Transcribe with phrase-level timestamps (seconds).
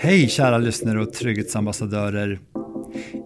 [0.00, 2.40] Hej kära lyssnare och trygghetsambassadörer.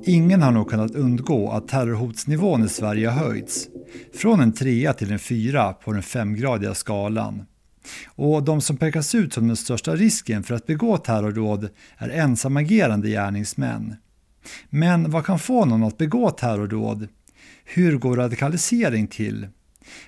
[0.05, 3.69] Ingen har nog kunnat undgå att terrorhotsnivån i Sverige har höjts.
[4.15, 7.43] Från en trea till en fyra på den femgradiga skalan.
[8.07, 13.09] Och de som pekas ut som den största risken för att begå terrordåd är ensamagerande
[13.09, 13.97] gärningsmän.
[14.71, 17.09] Men vad kan få någon att begå terrordåd?
[17.65, 19.49] Hur går radikalisering till?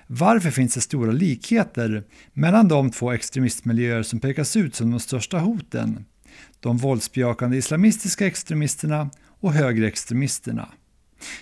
[0.07, 2.03] Varför finns det stora likheter
[2.33, 6.05] mellan de två extremistmiljöer som pekas ut som de största hoten?
[6.65, 10.69] De våldsbejakande islamistiska extremisterna och högerextremisterna.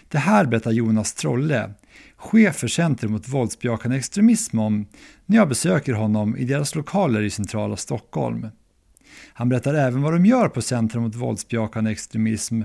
[0.07, 1.73] Det här berättar Jonas Trolle,
[2.15, 4.85] chef för Center mot våldsbejakande extremism om
[5.25, 8.47] när jag besöker honom i deras lokaler i centrala Stockholm.
[9.33, 12.61] Han berättar även vad de gör på Centrum mot våldsbejakande extremism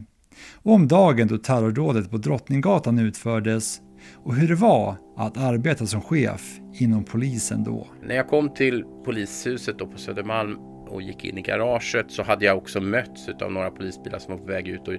[0.55, 3.81] och om dagen då terrordådet på Drottninggatan utfördes
[4.15, 7.87] och hur det var att arbeta som chef inom polisen då.
[8.07, 12.45] När jag kom till polishuset då på Södermalm och gick in i garaget så hade
[12.45, 14.89] jag också mötts av några polisbilar som var på väg ut.
[14.89, 14.95] Och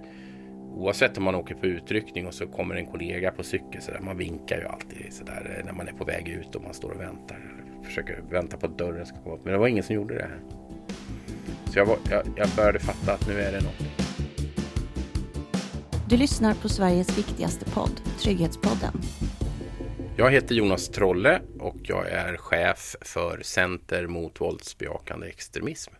[0.75, 3.99] oavsett om man åker på utryckning och så kommer en kollega på cykel så där,
[3.99, 6.73] man vinkar ju alltid så där eh, när man är på väg ut och man
[6.73, 7.39] står och väntar.
[7.83, 9.41] Försöker vänta på att dörren ska komma upp.
[9.43, 10.21] Men det var ingen som gjorde det.
[10.21, 10.39] Här.
[11.65, 14.09] Så jag, var, jag, jag började fatta att nu är det något.
[16.09, 18.93] Du lyssnar på Sveriges viktigaste podd, Trygghetspodden.
[20.19, 25.93] Jag heter Jonas Trolle och jag är chef för Center mot våldsbejakande extremism.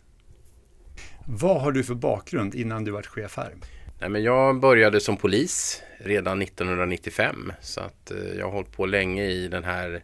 [1.28, 3.54] Vad har du för bakgrund innan du var chef här?
[4.00, 8.86] Nej, men jag började som polis redan 1995 så att eh, jag har hållit på
[8.86, 10.04] länge i den här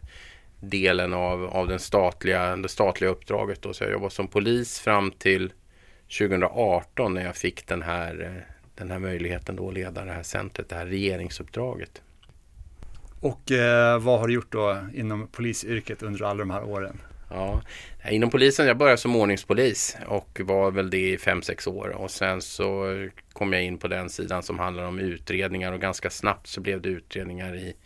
[0.60, 3.62] delen av, av den statliga, det statliga uppdraget.
[3.62, 3.72] Då.
[3.72, 5.52] Så jag jobbade som polis fram till
[6.18, 10.22] 2018 när jag fick den här, eh, den här möjligheten då att leda det här
[10.22, 12.02] centret, det här regeringsuppdraget.
[13.26, 17.00] Och eh, vad har du gjort då inom polisyrket under alla de här åren?
[17.30, 17.62] Ja,
[18.10, 22.10] inom polisen, jag började som ordningspolis och var väl det i fem sex år och
[22.10, 22.86] sen så
[23.32, 26.80] kom jag in på den sidan som handlar om utredningar och ganska snabbt så blev
[26.80, 27.76] det utredningar i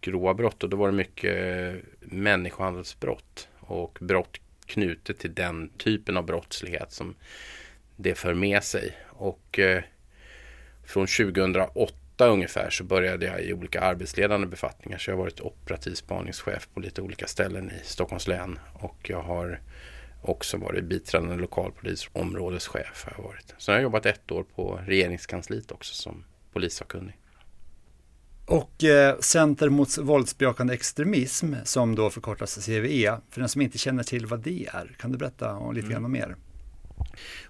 [0.00, 6.26] grova brott och då var det mycket människohandelsbrott och brott knutet till den typen av
[6.26, 7.14] brottslighet som
[7.96, 8.96] det för med sig.
[9.08, 9.82] Och eh,
[10.86, 14.98] från 2008 ungefär så började jag i olika arbetsledande befattningar.
[14.98, 18.58] Så jag har varit operativ spaningschef på lite olika ställen i Stockholms län.
[18.72, 19.60] Och jag har
[20.22, 23.04] också varit biträdande lokalpolisområdeschef.
[23.04, 23.54] Har jag varit.
[23.58, 27.16] Så jag har jobbat ett år på regeringskansliet också som polissakkunnig.
[28.46, 34.02] Och eh, Center mot våldsbejakande extremism som då förkortas CVE, för den som inte känner
[34.02, 36.12] till vad det är, kan du berätta lite grann mm.
[36.12, 36.36] mer?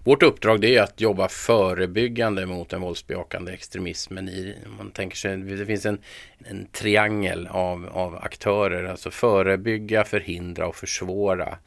[0.04, 4.28] Vårt uppdrag det är att jobba förebyggande mot den våldsbejakande extremismen.
[4.28, 5.98] I, man tänker sig, det finns en,
[6.38, 11.58] en triangel av, av aktörer, alltså förebygga, förhindra och försvåra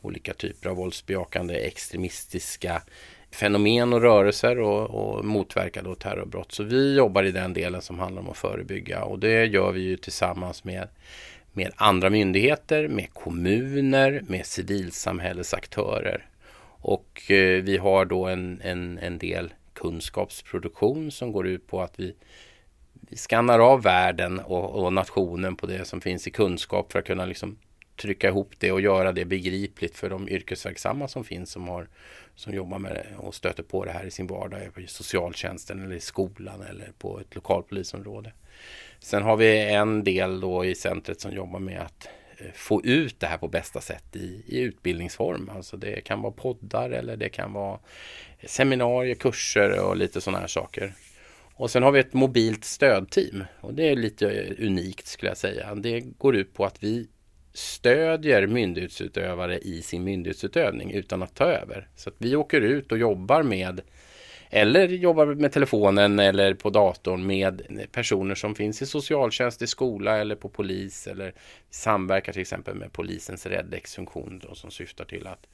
[0.00, 2.82] olika typer av våldsbejakande extremistiska
[3.30, 6.52] fenomen och rörelser och, och motverka då terrorbrott.
[6.52, 9.80] Så vi jobbar i den delen som handlar om att förebygga och det gör vi
[9.80, 10.88] ju tillsammans med
[11.54, 16.26] med andra myndigheter, med kommuner, med civilsamhällesaktörer.
[16.82, 22.00] Och eh, vi har då en, en, en del kunskapsproduktion som går ut på att
[22.00, 22.14] vi,
[22.92, 27.04] vi skannar av världen och, och, nationen på det som finns i kunskap för att
[27.04, 27.58] kunna liksom
[27.96, 31.88] trycka ihop det och göra det begripligt för de yrkesverksamma som finns som, har,
[32.34, 35.96] som jobbar med det och stöter på det här i sin vardag i socialtjänsten eller
[35.96, 38.32] i skolan eller på ett lokalpolisområde.
[39.00, 42.08] Sen har vi en del då i centret som jobbar med att
[42.42, 45.50] Eh, få ut det här på bästa sätt i, i utbildningsform.
[45.56, 47.78] Alltså det kan vara poddar eller det kan vara
[48.46, 50.94] seminarier, kurser och lite sådana här saker.
[51.54, 55.38] Och sen har vi ett mobilt stödteam och det är lite eh, unikt skulle jag
[55.38, 55.74] säga.
[55.74, 57.08] Det går ut på att vi
[57.54, 61.88] stödjer myndighetsutövare i sin myndighetsutövning utan att ta över.
[61.96, 63.80] Så att vi åker ut och jobbar med
[64.54, 70.18] eller jobbar med telefonen eller på datorn med personer som finns i socialtjänst, i skola
[70.18, 71.34] eller på polis eller
[71.70, 75.46] samverkar till exempel med polisens Redex-funktion som syftar till att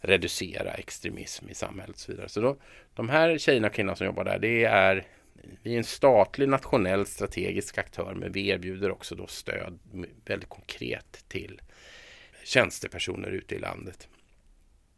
[0.00, 2.28] reducera extremism i samhället och så vidare.
[2.28, 2.56] Så då,
[2.94, 5.06] de här tjejerna och killarna som jobbar där, det är
[5.62, 9.78] vi är en statlig nationell strategisk aktör men vi erbjuder också då stöd
[10.24, 11.60] väldigt konkret till
[12.44, 14.08] tjänstepersoner ute i landet.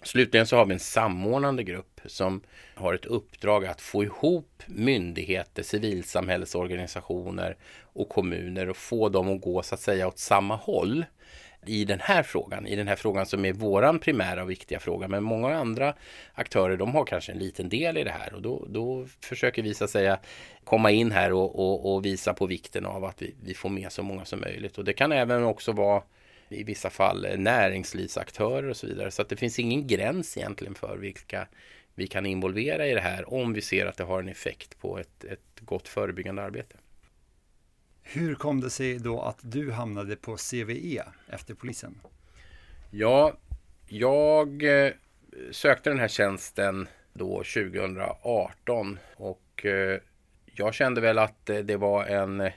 [0.03, 2.41] Slutligen så har vi en samordnande grupp som
[2.75, 9.63] har ett uppdrag att få ihop myndigheter, civilsamhällesorganisationer och kommuner och få dem att gå
[9.63, 11.05] så att säga åt samma håll
[11.67, 15.09] i den här frågan, i den här frågan som är våran primära och viktiga fråga.
[15.09, 15.95] Men många andra
[16.35, 19.75] aktörer, de har kanske en liten del i det här och då, då försöker vi
[19.75, 20.19] så att säga
[20.65, 23.93] komma in här och, och, och visa på vikten av att vi, vi får med
[23.93, 24.79] så många som möjligt.
[24.79, 26.03] Och det kan även också vara
[26.53, 29.11] i vissa fall näringslivsaktörer och så vidare.
[29.11, 31.49] Så att det finns ingen gräns egentligen för vilka,
[31.95, 34.99] vi kan involvera i det här om vi ser att det har en effekt på
[34.99, 36.77] ett, ett gott förebyggande arbete.
[38.03, 42.01] Hur kom det sig då att du hamnade på CVE efter polisen?
[42.91, 43.37] Ja,
[43.89, 44.93] jag eh,
[45.51, 50.01] sökte den här tjänsten då 2018 och eh,
[50.45, 52.51] jag kände väl att det var en,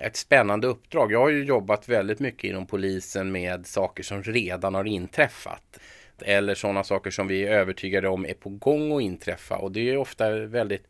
[0.00, 1.12] ett spännande uppdrag.
[1.12, 5.78] Jag har ju jobbat väldigt mycket inom polisen med saker som redan har inträffat.
[6.18, 9.56] Eller sådana saker som vi är övertygade om är på gång att inträffa.
[9.56, 10.86] Och det är ofta väldigt,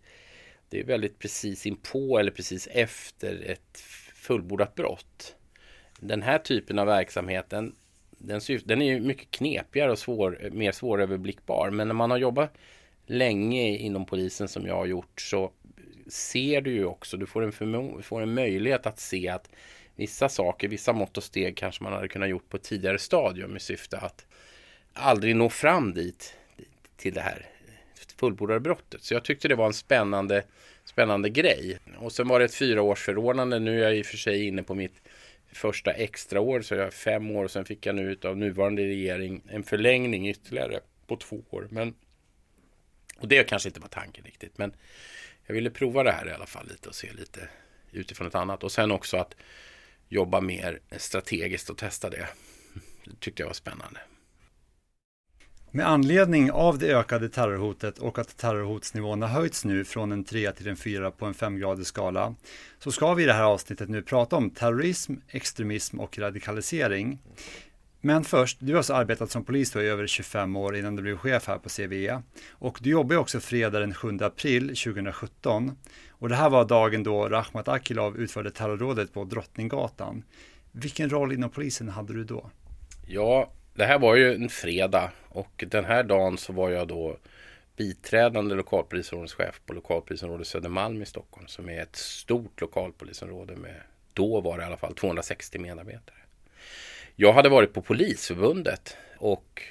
[0.68, 3.80] det är väldigt precis inpå eller precis efter ett
[4.14, 5.36] fullbordat brott.
[6.00, 7.74] Den här typen av verksamheten
[8.18, 11.70] den, den är ju mycket knepigare och svår, mer svåröverblickbar.
[11.70, 12.52] Men när man har jobbat
[13.06, 15.52] länge inom polisen som jag har gjort så
[16.08, 19.50] ser du ju också, du får en, får en möjlighet att se att
[19.96, 23.56] vissa saker, vissa mått och steg kanske man hade kunnat gjort på ett tidigare stadium
[23.56, 24.26] i syfte att
[24.92, 26.36] aldrig nå fram dit
[26.96, 27.46] till det här
[28.16, 29.02] fullbordade brottet.
[29.02, 30.44] Så jag tyckte det var en spännande,
[30.84, 31.78] spännande grej.
[31.98, 33.58] Och sen var det ett fyraårsförordnande.
[33.58, 35.02] Nu är jag i och för sig inne på mitt
[35.52, 38.82] första extra år, så jag har fem år och sen fick jag nu av nuvarande
[38.82, 41.68] regering en förlängning ytterligare på två år.
[41.70, 41.94] Men,
[43.18, 44.72] och det kanske inte var tanken riktigt, men
[45.46, 47.48] jag ville prova det här i alla fall lite och se lite
[47.92, 48.64] utifrån ett annat.
[48.64, 49.34] Och sen också att
[50.08, 52.28] jobba mer strategiskt och testa det.
[53.04, 54.00] Det tyckte jag var spännande.
[55.70, 60.52] Med anledning av det ökade terrorhotet och att terrorhotsnivån har höjts nu från en 3
[60.52, 62.34] till en 4 på en 5-gradig skala
[62.78, 67.18] så ska vi i det här avsnittet nu prata om terrorism, extremism och radikalisering.
[68.06, 71.16] Men först, du har alltså arbetat som polis i över 25 år innan du blev
[71.16, 72.22] chef här på CVE.
[72.50, 75.76] Och du jobbar också fredag den 7 april 2017.
[76.10, 80.24] Och det här var dagen då Rahmat Akilov utförde terrorrådet på Drottninggatan.
[80.72, 82.50] Vilken roll inom polisen hade du då?
[83.06, 87.16] Ja, det här var ju en fredag och den här dagen så var jag då
[87.76, 93.80] biträdande lokalpolisområdeschef på lokalpolisområdet Södermalm i Stockholm som är ett stort lokalpolisområde med,
[94.12, 96.16] då var det i alla fall 260 medarbetare.
[97.18, 99.62] Jag hade varit på Polisförbundet och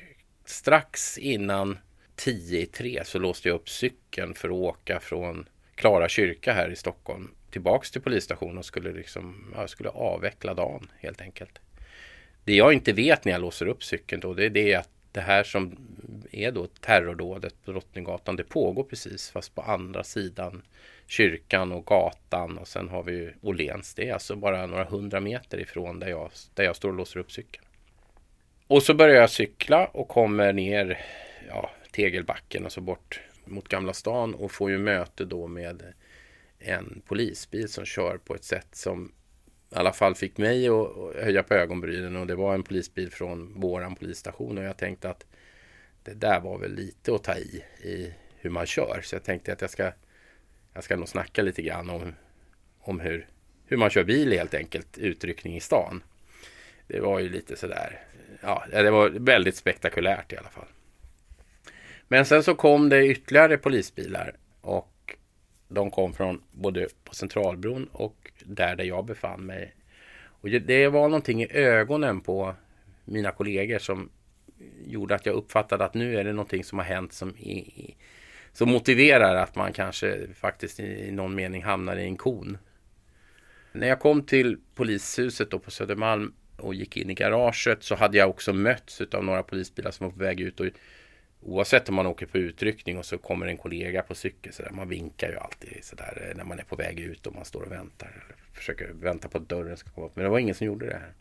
[0.46, 1.78] strax innan
[2.16, 6.70] 10 i 3 så låste jag upp cykeln för att åka från Klara kyrka här
[6.70, 11.60] i Stockholm tillbaks till polisstationen och skulle, liksom, jag skulle avveckla dagen helt enkelt.
[12.44, 15.22] Det jag inte vet när jag låser upp cykeln då, det är det att det
[15.22, 15.78] här som
[16.32, 20.62] är då terrordådet på Drottninggatan, det pågår precis fast på andra sidan
[21.08, 23.94] kyrkan och gatan och sen har vi Åhléns.
[23.94, 27.20] Det är alltså bara några hundra meter ifrån där jag, där jag står och låser
[27.20, 27.66] upp cykeln.
[28.68, 31.00] Och så börjar jag cykla och kommer ner
[31.48, 35.84] ja, Tegelbacken och så bort mot Gamla stan och får ju möte då med
[36.60, 39.12] en polisbil som kör på ett sätt som
[39.76, 43.60] i alla fall fick mig att höja på ögonbrynen och det var en polisbil från
[43.60, 45.26] våran polisstation och jag tänkte att
[46.04, 49.02] det där var väl lite att ta i, i hur man kör.
[49.04, 49.92] Så jag tänkte att jag ska,
[50.74, 52.16] jag ska nog snacka lite grann om,
[52.80, 53.28] om hur,
[53.66, 56.04] hur man kör bil helt enkelt, utryckning i stan.
[56.88, 58.04] Det var ju lite sådär,
[58.42, 60.68] ja, det var väldigt spektakulärt i alla fall.
[62.08, 64.95] Men sen så kom det ytterligare polisbilar och
[65.68, 69.76] de kom från både på Centralbron och där, där jag befann mig.
[70.42, 72.56] Och det var någonting i ögonen på
[73.06, 74.10] mina kollegor som
[74.86, 77.96] gjorde att jag uppfattade att nu är det någonting som har hänt som, i,
[78.54, 82.58] som motiverar att man kanske faktiskt i någon mening hamnar i en kon.
[83.72, 88.18] När jag kom till polishuset då på Södermalm och gick in i garaget så hade
[88.18, 90.66] jag också mötts av några polisbilar som var på väg ut och
[91.48, 94.54] Oavsett om man åker på utryckning och så kommer en kollega på cykel.
[94.54, 97.28] Så där, man vinkar ju alltid så där, eh, när man är på väg ut
[97.28, 98.08] och man står och väntar.
[98.08, 100.16] Eller försöker vänta på att dörren ska komma upp.
[100.16, 101.14] Men det var ingen som gjorde det här.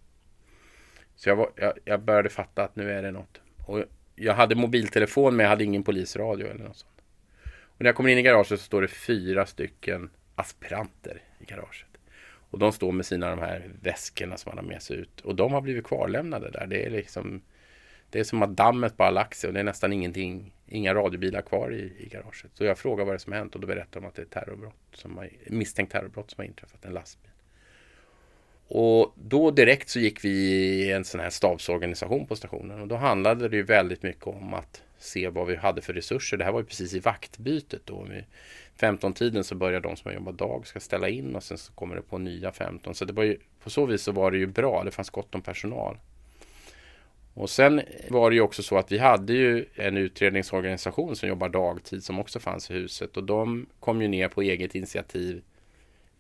[1.17, 3.41] Så jag, var, jag, jag började fatta att nu är det något.
[3.67, 7.03] Och jag hade mobiltelefon men jag hade ingen polisradio eller något sånt.
[7.45, 11.87] Och när jag kommer in i garaget så står det fyra stycken aspiranter i garaget.
[12.51, 15.21] Och de står med sina de här väskorna som man har med sig ut.
[15.21, 16.67] Och de har blivit kvarlämnade där.
[16.67, 17.43] Det är liksom
[18.15, 21.43] det är som att dammet bara lagt sig och det är nästan ingenting, inga radiobilar
[21.43, 22.51] kvar i, i garaget.
[22.55, 24.23] Så jag frågar vad det är som har hänt och då berättar de att det
[24.23, 27.31] är terrorbrott som har, misstänkt terrorbrott som har inträffat, en lastbil.
[28.69, 32.97] Och då direkt så gick vi i en sån här stabsorganisation på stationen och då
[32.97, 36.37] handlade det ju väldigt mycket om att se vad vi hade för resurser.
[36.37, 38.07] Det här var ju precis i vaktbytet då.
[38.11, 38.25] Vid
[38.79, 41.97] 15-tiden så börjar de som har jobbat dag ska ställa in och sen så kommer
[41.97, 42.95] det på nya 15.
[42.95, 44.85] Så det var ju, på så vis så var det ju bra.
[44.85, 45.97] Det fanns gott om personal.
[47.35, 51.49] Och sen var det ju också så att vi hade ju en utredningsorganisation som jobbar
[51.49, 55.43] dagtid som också fanns i huset och de kom ju ner på eget initiativ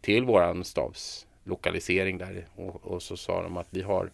[0.00, 4.10] till våran stabslokalisering där och, och så sa de att vi har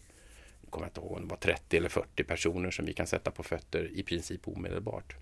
[0.61, 3.31] jag kommer inte ihåg om det var 30 eller 40 personer som vi kan sätta
[3.31, 5.15] på fötter i princip omedelbart.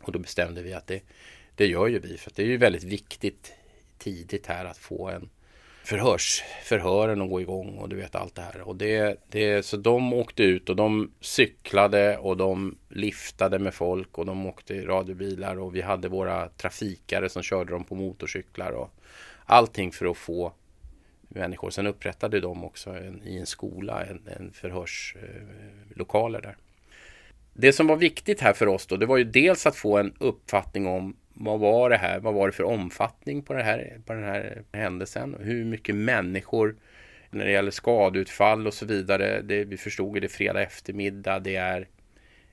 [0.00, 1.02] Och då bestämde vi att det,
[1.54, 2.16] det gör ju vi.
[2.16, 3.52] För det är ju väldigt viktigt
[3.98, 5.28] tidigt här att få en
[5.86, 8.60] förhörs, förhören att gå igång och du vet allt det här.
[8.60, 14.18] Och det, det, så de åkte ut och de cyklade och de liftade med folk
[14.18, 18.72] och de åkte i radiobilar och vi hade våra trafikare som körde dem på motorcyklar
[18.72, 18.90] och
[19.44, 20.52] allting för att få
[21.28, 21.70] människor.
[21.70, 26.56] Sen upprättade de också en, i en skola en, en förhörslokaler där.
[27.52, 30.12] Det som var viktigt här för oss då, det var ju dels att få en
[30.18, 32.20] uppfattning om vad var det här?
[32.20, 35.36] Vad var det för omfattning på, det här, på den här händelsen?
[35.40, 36.76] Hur mycket människor
[37.30, 39.42] när det gäller skadeutfall och så vidare.
[39.42, 41.38] Det, vi förstod ju det fredag eftermiddag.
[41.38, 41.88] Det är,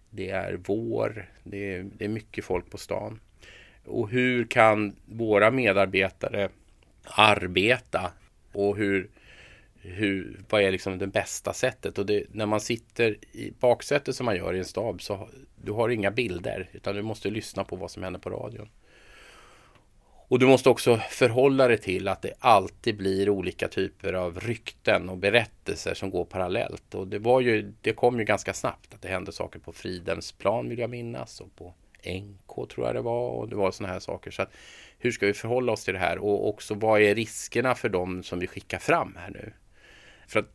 [0.10, 1.30] det är vår.
[1.44, 3.20] Det är, det är mycket folk på stan.
[3.86, 6.50] Och hur kan våra medarbetare
[7.04, 8.12] arbeta?
[8.52, 9.10] Och hur,
[9.84, 11.98] hur, vad är liksom det bästa sättet?
[11.98, 15.30] Och det, när man sitter i baksätet som man gör i en stab så
[15.62, 18.70] du har inga bilder utan du måste lyssna på vad som händer på radion.
[20.28, 25.10] Och du måste också förhålla dig till att det alltid blir olika typer av rykten
[25.10, 26.96] och berättelser som går parallellt.
[26.96, 30.32] Och det, var ju, det kom ju ganska snabbt att det hände saker på Fridens
[30.32, 31.74] plan vill jag minnas och på
[32.06, 34.32] NK tror jag det var och det var sådana här saker.
[34.32, 34.52] Så att,
[34.98, 38.24] hur ska vi förhålla oss till det här och också vad är riskerna för dem
[38.24, 39.54] som vi skickar fram här nu?
[40.28, 40.54] För att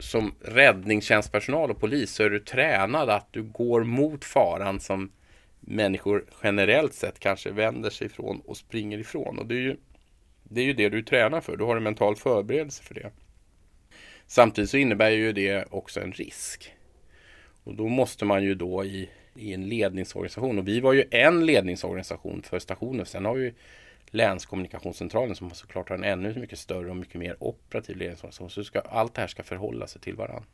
[0.00, 5.10] som räddningstjänstpersonal och polis så är du tränad att du går mot faran som
[5.60, 9.38] människor generellt sett kanske vänder sig ifrån och springer ifrån.
[9.38, 9.76] Och det är ju
[10.42, 11.56] det, är ju det du tränar för.
[11.56, 13.10] Du har en mental förberedelse för det.
[14.26, 16.74] Samtidigt så innebär ju det också en risk.
[17.64, 20.58] Och då måste man ju då i, i en ledningsorganisation.
[20.58, 23.06] Och vi var ju en ledningsorganisation för stationen.
[23.06, 23.54] Sen har vi
[24.10, 28.50] länskommunikationscentralen som såklart har en ännu mycket större och mycket mer operativ ledningsorganisation.
[28.50, 30.44] Så ska, allt det här ska förhålla sig till varandra.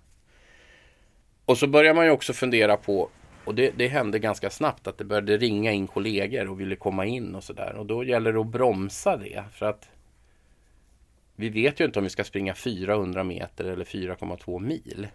[1.44, 3.10] Och så börjar man ju också fundera på
[3.44, 7.06] och det, det, hände ganska snabbt att det började ringa in kollegor och ville komma
[7.06, 7.74] in och sådär.
[7.76, 9.44] Och då gäller det att bromsa det.
[9.52, 9.88] För att
[11.36, 15.08] vi vet ju inte om vi ska springa 400 meter eller 4,2 mil.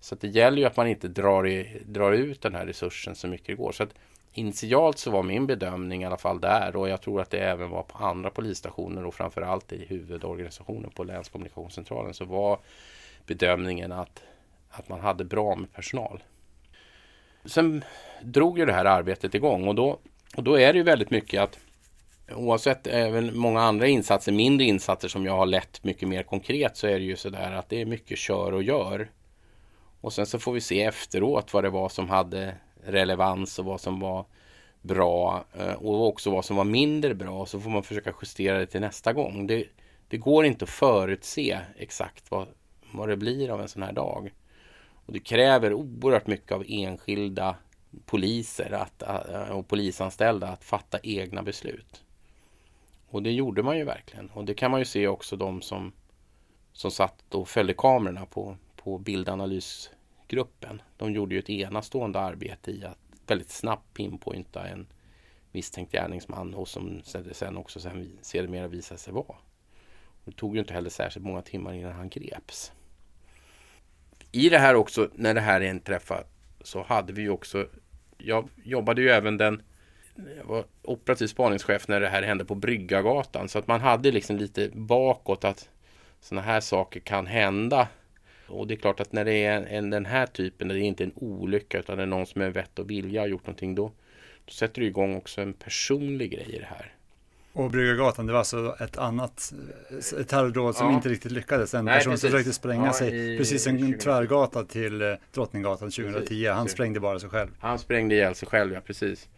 [0.00, 3.28] Så det gäller ju att man inte drar, i, drar ut den här resursen så
[3.28, 3.72] mycket det går.
[3.72, 3.94] Så att
[4.32, 7.70] initialt så var min bedömning i alla fall där och jag tror att det även
[7.70, 12.58] var på andra polisstationer och framförallt i huvudorganisationen på länskommunikationscentralen så var
[13.26, 14.22] bedömningen att,
[14.70, 16.22] att man hade bra med personal.
[17.44, 17.84] Sen
[18.22, 19.98] drog ju det här arbetet igång och då,
[20.36, 21.58] och då är det ju väldigt mycket att
[22.34, 26.86] Oavsett även många andra insatser, mindre insatser som jag har lett mycket mer konkret så
[26.86, 29.08] är det ju sådär att det är mycket kör och gör.
[30.06, 33.80] Och sen så får vi se efteråt vad det var som hade relevans och vad
[33.80, 34.24] som var
[34.82, 37.46] bra eh, och också vad som var mindre bra.
[37.46, 39.46] Så får man försöka justera det till nästa gång.
[39.46, 39.64] Det,
[40.08, 42.48] det går inte att förutse exakt vad,
[42.92, 44.34] vad det blir av en sån här dag.
[45.06, 47.56] Och det kräver oerhört mycket av enskilda
[48.04, 52.04] poliser att, eh, och polisanställda att fatta egna beslut.
[53.08, 54.30] Och det gjorde man ju verkligen.
[54.30, 55.92] Och det kan man ju se också de som,
[56.72, 58.98] som satt och följde kamerorna på, på
[60.28, 60.82] gruppen.
[60.96, 64.86] De gjorde ju ett enastående arbete i att väldigt snabbt pinpointa en
[65.52, 67.02] misstänkt gärningsman och som
[67.32, 69.36] sen också sen sedermera visade sig vara.
[70.24, 72.72] Det tog ju inte heller särskilt många timmar innan han greps
[74.36, 76.24] i det här också, när det här inträffade,
[76.60, 77.66] så hade vi också,
[78.18, 79.62] jag jobbade ju även den,
[80.36, 84.36] jag var operativ spaningschef när det här hände på Bryggagatan, så att man hade liksom
[84.36, 85.68] lite bakåt att
[86.20, 87.88] sådana här saker kan hända.
[88.48, 91.04] Och det är klart att när det är en, den här typen, det är inte
[91.04, 93.92] en olycka utan det är någon som är vett och vilja har gjort någonting, då,
[94.44, 96.92] då sätter du igång också en personlig grej i det här.
[97.52, 99.52] Och Bryggargatan, det var alltså ett annat
[100.20, 100.94] ett terrordåd som ja.
[100.94, 101.74] inte riktigt lyckades.
[101.74, 102.20] En Nej, person precis.
[102.20, 103.98] som försökte spränga ja, sig, i, precis en 20...
[103.98, 106.20] tvärgata till eh, Drottninggatan 2010.
[106.20, 107.50] Precis, han sprängde bara sig själv.
[107.60, 109.28] Han sprängde ihjäl sig själv, ja precis.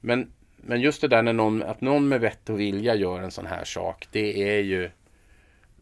[0.00, 3.30] Men, men just det där när någon, att någon med vett och vilja gör en
[3.30, 4.90] sån här sak, det är ju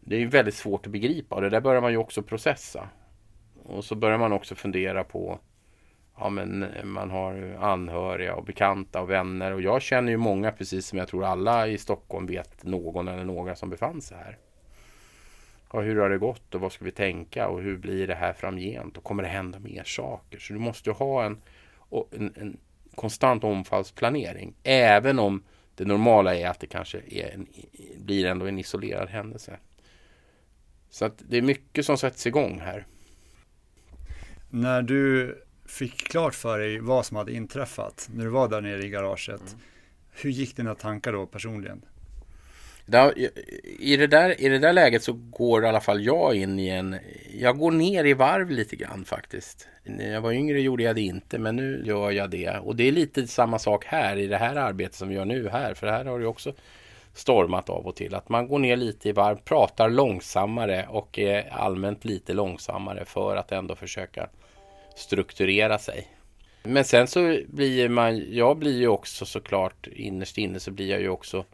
[0.05, 2.89] det är väldigt svårt att begripa och det där börjar man ju också processa.
[3.63, 5.39] Och så börjar man också fundera på
[6.17, 9.51] ja, men eh, man har anhöriga och bekanta och vänner.
[9.51, 13.23] Och jag känner ju många, precis som jag tror alla i Stockholm vet någon eller
[13.23, 14.37] några som befann sig här.
[15.73, 18.33] Ja, hur har det gått och vad ska vi tänka och hur blir det här
[18.33, 20.39] framgent och kommer det hända mer saker?
[20.39, 21.41] Så du måste ha en,
[22.11, 22.57] en, en
[22.95, 24.53] konstant omfallsplanering.
[24.63, 25.43] Även om
[25.75, 27.47] det normala är att det kanske är en,
[27.97, 29.57] blir ändå en isolerad händelse.
[30.93, 32.85] Så att det är mycket som sätts igång här.
[34.49, 35.35] När du
[35.65, 39.41] fick klart för dig vad som hade inträffat när du var där nere i garaget.
[39.41, 39.59] Mm.
[40.11, 41.85] Hur gick dina tankar då personligen?
[43.79, 46.67] I det, där, I det där läget så går i alla fall jag in i
[46.67, 46.95] en...
[47.33, 49.67] Jag går ner i varv lite grann faktiskt.
[49.83, 52.49] När jag var yngre gjorde jag det inte, men nu gör jag det.
[52.49, 55.49] Och det är lite samma sak här i det här arbetet som vi gör nu
[55.49, 55.73] här.
[55.73, 56.53] För här har det också
[57.13, 58.15] stormat av och till.
[58.15, 63.35] Att man går ner lite i varv, pratar långsammare och är allmänt lite långsammare för
[63.35, 64.29] att ändå försöka
[64.95, 66.07] strukturera sig.
[66.63, 71.01] Men sen så blir man, jag blir ju också såklart innerst inne så blir jag
[71.01, 71.45] ju också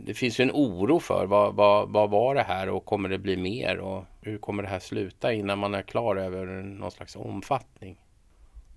[0.00, 3.18] det finns ju en oro för vad, vad, vad var det här och kommer det
[3.18, 7.16] bli mer och hur kommer det här sluta innan man är klar över någon slags
[7.16, 8.00] omfattning.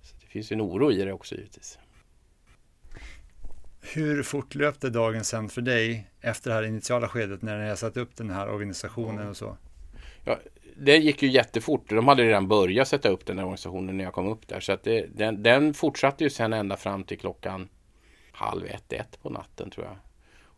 [0.02, 1.78] Så det finns ju en oro i det också givetvis.
[3.92, 7.96] Hur fortlöpte dagen sen för dig efter det här initiala skedet när ni har satt
[7.96, 9.56] upp den här organisationen och så?
[10.24, 10.38] Ja,
[10.76, 11.88] det gick ju jättefort.
[11.88, 14.60] De hade redan börjat sätta upp den här organisationen när jag kom upp där.
[14.60, 17.68] Så att det, den, den fortsatte ju sen ända fram till klockan
[18.32, 19.96] halv ett, ett på natten tror jag.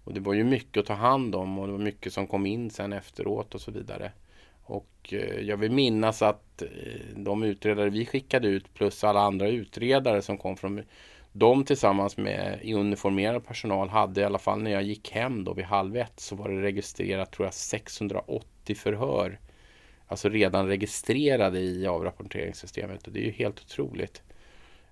[0.04, 2.46] Och det var ju mycket att ta hand om och det var mycket som kom
[2.46, 4.12] in sen efteråt och så vidare.
[4.62, 6.68] Och eh, jag vill minnas att eh,
[7.16, 10.82] de utredare vi skickade ut plus alla andra utredare som kom från
[11.38, 15.64] de tillsammans med uniformerad personal hade i alla fall när jag gick hem då vid
[15.64, 19.38] halv ett så var det registrerat tror jag 680 förhör.
[20.06, 24.22] Alltså redan registrerade i avrapporteringssystemet och det är ju helt otroligt.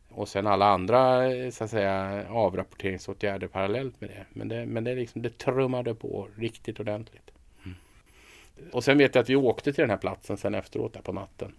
[0.08, 4.26] Och sen alla andra så att säga, avrapporteringsåtgärder parallellt med det.
[4.32, 7.30] Men det, men det, liksom, det trummade på riktigt ordentligt.
[7.64, 7.76] Mm.
[8.72, 11.12] Och sen vet jag att vi åkte till den här platsen sen efteråt där på
[11.12, 11.52] natten.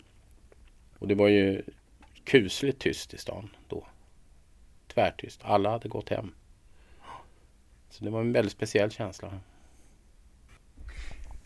[1.00, 1.62] Och det var ju
[2.24, 3.88] kusligt tyst i stan då.
[4.96, 5.42] Tvärtyst.
[5.44, 6.32] Alla hade gått hem.
[7.90, 9.40] Så det var en väldigt speciell känsla.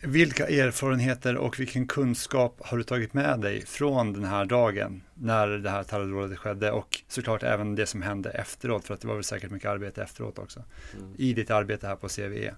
[0.02, 5.48] Vilka erfarenheter och vilken kunskap har du tagit med dig från den här dagen när
[5.48, 9.14] det här terrordådet skedde och såklart även det som hände efteråt för att det var
[9.14, 10.62] väl säkert mycket arbete efteråt också
[10.98, 11.14] mm.
[11.18, 12.54] i ditt arbete här på CVE?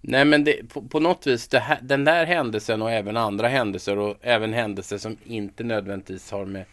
[0.00, 3.98] Nej men det, på, på, något vis här, den där händelsen och även andra händelser
[3.98, 6.64] och även händelser som inte nödvändigtvis har med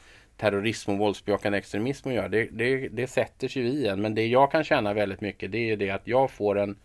[0.43, 2.29] terrorism och våldsbejakande extremism att göra.
[2.29, 4.01] Det, det, det sätter sig i en.
[4.01, 6.75] Men det jag kan känna väldigt mycket det är det att jag får en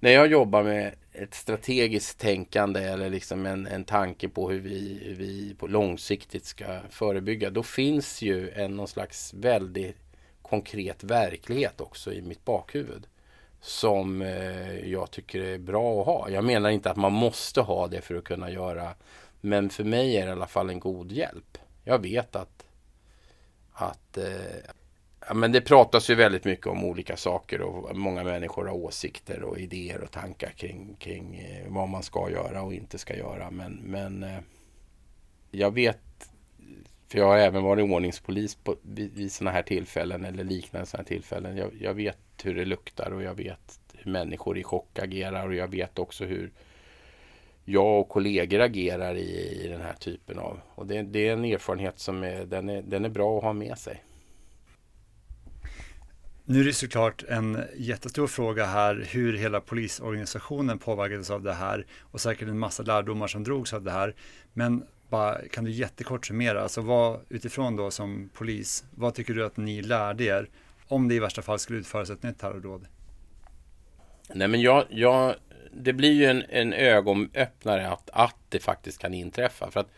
[0.00, 5.00] när jag jobbar med ett strategiskt tänkande eller liksom en, en tanke på hur vi,
[5.04, 9.96] hur vi på långsiktigt ska förebygga, då finns ju en någon slags väldigt
[10.42, 13.06] konkret verklighet också i mitt bakhuvud
[13.60, 16.30] som eh, jag tycker är bra att ha.
[16.30, 18.94] Jag menar inte att man måste ha det för att kunna göra,
[19.40, 21.58] men för mig är det i alla fall en god hjälp.
[21.84, 22.64] Jag vet att,
[23.72, 24.70] att eh,
[25.28, 29.42] Ja, men det pratas ju väldigt mycket om olika saker och många människor har åsikter
[29.42, 33.50] och idéer och tankar kring, kring eh, vad man ska göra och inte ska göra.
[33.50, 34.38] Men, men eh,
[35.50, 36.30] jag vet,
[37.08, 41.02] för jag har även varit ordningspolis på, vid, vid sådana här tillfällen eller liknande sådana
[41.02, 41.56] här tillfällen.
[41.56, 45.54] Jag, jag, vet hur det luktar och jag vet hur människor i chock agerar och
[45.54, 46.52] jag vet också hur
[47.64, 50.60] jag och kollegor agerar i, i den här typen av.
[50.74, 53.52] Och det, det är en erfarenhet som är, den är, den är bra att ha
[53.52, 54.04] med sig.
[56.46, 61.86] Nu är det såklart en jättestor fråga här hur hela polisorganisationen påverkades av det här
[62.00, 64.14] och säkert en massa lärdomar som drogs av det här.
[64.52, 69.44] Men bara, kan du jättekort summera, alltså vad utifrån då som polis, vad tycker du
[69.44, 70.48] att ni lärde er
[70.88, 72.86] om det i värsta fall skulle utföras ett nytt terrordåd?
[74.34, 75.34] Nej men jag, jag,
[75.76, 79.70] det blir ju en, en ögonöppnare att, att det faktiskt kan inträffa.
[79.70, 79.90] För att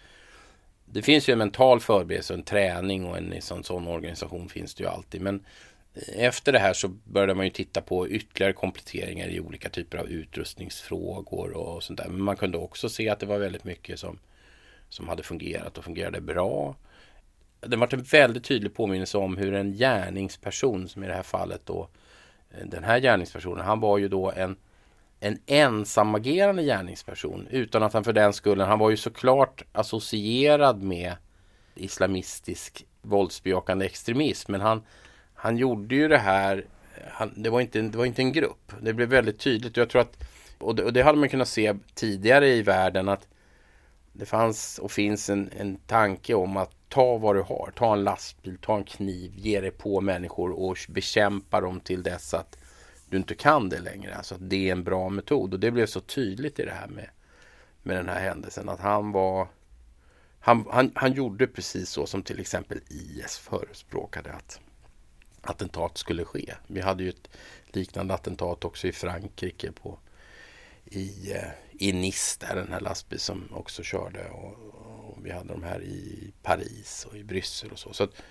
[0.85, 4.85] det finns ju en mental förberedelse, en träning och en sån, sån organisation finns det
[4.85, 5.21] ju alltid.
[5.21, 5.45] Men
[5.95, 9.99] eh, efter det här så började man ju titta på ytterligare kompletteringar i olika typer
[9.99, 12.09] av utrustningsfrågor och sånt där.
[12.09, 14.19] Men man kunde också se att det var väldigt mycket som,
[14.89, 16.77] som hade fungerat och fungerade bra.
[17.61, 21.61] Det var en väldigt tydlig påminnelse om hur en gärningsperson, som i det här fallet
[21.65, 21.89] då,
[22.51, 24.57] eh, den här gärningspersonen, han var ju då en,
[25.21, 31.17] en ensamagerande gärningsperson utan att han för den skullen, han var ju såklart associerad med
[31.75, 34.83] islamistisk våldsbejakande extremism, men han,
[35.35, 36.65] han gjorde ju det här,
[37.11, 38.73] han, det, var inte, det var inte en grupp.
[38.81, 39.77] Det blev väldigt tydligt.
[39.77, 40.19] Jag tror att,
[40.59, 43.29] och det, och det hade man kunnat se tidigare i världen att
[44.13, 47.73] det fanns och finns en, en tanke om att ta vad du har.
[47.77, 52.35] Ta en lastbil, ta en kniv, ge dig på människor och bekämpa dem till dess
[52.35, 52.59] att
[53.11, 54.15] du inte kan det längre.
[54.15, 55.55] Alltså att det är en bra metod.
[55.55, 57.09] Och det blev så tydligt i det här med,
[57.83, 58.69] med den här händelsen.
[58.69, 59.49] Att han var
[60.41, 64.33] han, han, han gjorde precis så som till exempel IS förespråkade.
[64.33, 64.61] att
[65.41, 66.55] attentat skulle ske.
[66.67, 67.29] Vi hade ju ett
[67.67, 69.99] liknande attentat också i Frankrike på
[70.85, 74.53] i, eh, i Nice där den här lastbil som också körde och,
[75.11, 77.93] och, vi hade de här i Paris och i Bryssel och så.
[77.93, 78.23] så att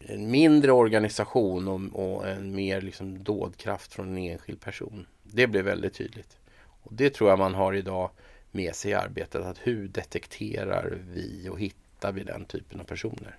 [0.00, 5.06] en mindre organisation och, och en mer liksom dådkraft från en enskild person.
[5.22, 6.36] Det blev väldigt tydligt.
[6.82, 8.10] Och det tror jag man har idag
[8.50, 9.44] med sig i arbetet.
[9.44, 13.36] Att hur detekterar vi och hittar vi den typen av personer?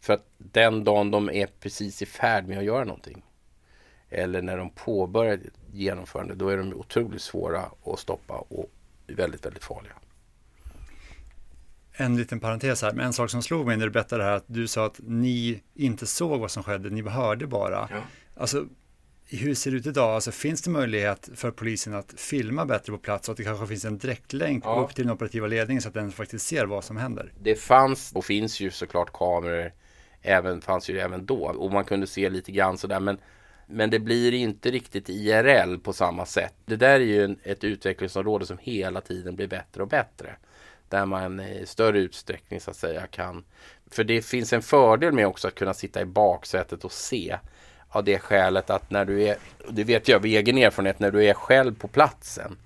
[0.00, 3.22] För att den dagen de är precis i färd med att göra någonting
[4.10, 5.40] eller när de påbörjar
[5.72, 8.70] genomförande, då är de otroligt svåra att stoppa och
[9.06, 9.92] väldigt, väldigt farliga.
[12.00, 14.36] En liten parentes här, men en sak som slog mig när du berättade det här,
[14.36, 17.88] att du sa att ni inte såg vad som skedde, ni hörde bara.
[17.90, 18.02] Ja.
[18.36, 18.66] Alltså,
[19.30, 20.14] hur ser det ut idag?
[20.14, 23.66] Alltså, finns det möjlighet för polisen att filma bättre på plats och att det kanske
[23.66, 24.84] finns en direktlänk ja.
[24.84, 27.32] upp till den operativa ledningen så att den faktiskt ser vad som händer?
[27.40, 29.72] Det fanns och finns ju såklart kameror,
[30.22, 33.18] även, fanns ju även då och man kunde se lite grann sådär men
[33.70, 36.54] men det blir inte riktigt IRL på samma sätt.
[36.64, 40.36] Det där är ju ett utvecklingsområde som hela tiden blir bättre och bättre.
[40.88, 43.44] Där man i större utsträckning så att säga kan.
[43.90, 47.38] För det finns en fördel med också att kunna sitta i baksätet och se.
[47.88, 49.36] Av det skälet att när du är,
[49.68, 52.58] det vet jag av egen erfarenhet, när du är själv på platsen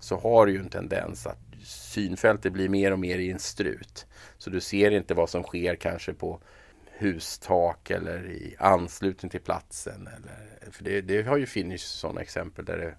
[0.00, 4.06] så har du ju en tendens att synfältet blir mer och mer i en strut.
[4.38, 6.40] Så du ser inte vad som sker kanske på
[7.00, 10.08] hustak eller i anslutning till platsen.
[10.16, 12.94] Eller, för det, det har ju funnits sådana exempel där det,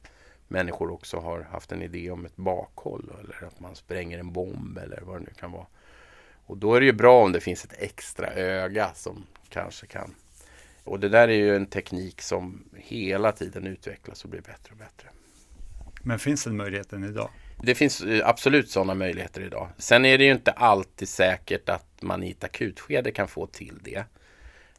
[0.52, 4.78] människor också har haft en idé om ett bakhåll eller att man spränger en bomb
[4.78, 5.66] eller vad det nu kan vara.
[6.46, 10.16] Och då är det ju bra om det finns ett extra öga som kanske kan.
[10.84, 14.78] Och det där är ju en teknik som hela tiden utvecklas och blir bättre och
[14.78, 15.10] bättre.
[16.04, 17.30] Men finns den möjligheten idag?
[17.64, 19.70] Det finns eh, absolut sådana möjligheter idag.
[19.78, 23.80] Sen är det ju inte alltid säkert att man i ett akutskede kan få till
[23.84, 24.04] det.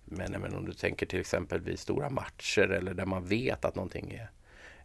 [0.05, 3.75] Men, men om du tänker till exempel vid stora matcher eller där man vet att
[3.75, 4.31] någonting är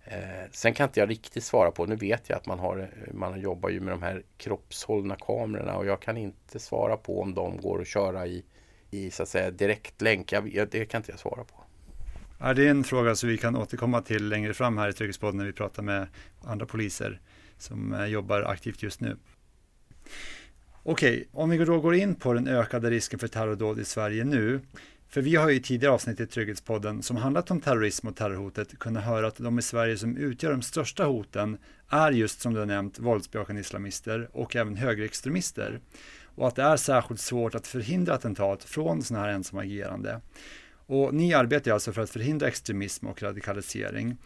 [0.09, 3.41] Eh, sen kan inte jag riktigt svara på, nu vet jag att man, har, man
[3.41, 7.57] jobbar ju med de här kroppshållna kamerorna och jag kan inte svara på om de
[7.57, 8.43] går att köra i,
[8.91, 10.31] i så att säga direktlänk.
[10.31, 11.63] Jag, det kan inte jag svara på.
[12.39, 15.37] Ja, det är en fråga som vi kan återkomma till längre fram här i Trygghetspodden
[15.37, 16.07] när vi pratar med
[16.43, 17.21] andra poliser
[17.57, 19.17] som eh, jobbar aktivt just nu.
[20.83, 24.61] Okej, om vi då går in på den ökade risken för terrordåd i Sverige nu
[25.09, 28.79] för vi har ju i tidigare avsnitt i Trygghetspodden som handlat om terrorism och terrorhotet
[28.79, 31.57] kunnat höra att de i Sverige som utgör de största hoten
[31.89, 35.79] är just som du har nämnt våldsbejakande islamister och även högerextremister.
[36.35, 40.21] Och att det är särskilt svårt att förhindra attentat från sådana här ensamma agerande.
[40.85, 44.17] Och ni arbetar alltså för att förhindra extremism och radikalisering.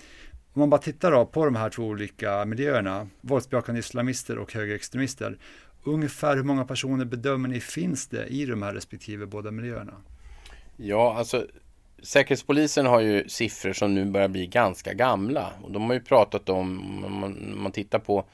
[0.54, 5.38] Om man bara tittar då på de här två olika miljöerna, våldsbejakande islamister och högerextremister,
[5.84, 9.94] ungefär hur många personer bedömer ni finns det i de här respektive båda miljöerna?
[10.84, 11.48] Ja, alltså
[12.04, 15.54] Säkerhetspolisen har ju siffror som nu börjar bli ganska gamla.
[15.64, 18.26] Och de har ju pratat om, om man, man tittar på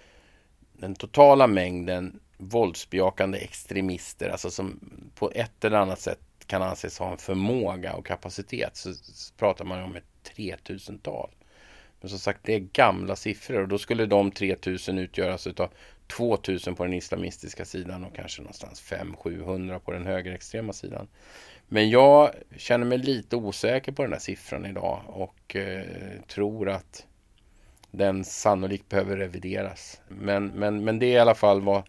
[0.74, 4.80] den totala mängden våldsbejakande extremister, alltså som
[5.16, 9.66] på ett eller annat sätt kan anses ha en förmåga och kapacitet, så, så pratar
[9.66, 11.30] man om ett 3000-tal.
[12.02, 15.70] Men som sagt, det är gamla siffror och då skulle de 3000 utgöras av
[16.08, 21.08] 2000 på den islamistiska sidan och kanske någonstans 500-700 på den högerextrema sidan.
[21.68, 25.86] Men jag känner mig lite osäker på den här siffran idag och eh,
[26.28, 27.06] tror att
[27.92, 30.02] den sannolikt behöver revideras.
[30.08, 31.84] Men, men, men det är i alla fall vad,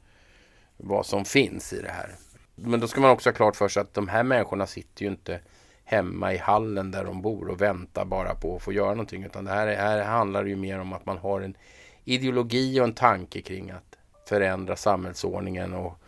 [0.76, 2.10] vad som finns i det här.
[2.54, 5.10] Men då ska man också ha klart för sig att de här människorna sitter ju
[5.10, 5.40] inte
[5.84, 9.24] hemma i hallen där de bor och väntar bara på att få göra någonting.
[9.24, 11.56] Utan det här, här handlar ju mer om att man har en
[12.04, 15.98] ideologi och en tanke kring att förändra samhällsordningen och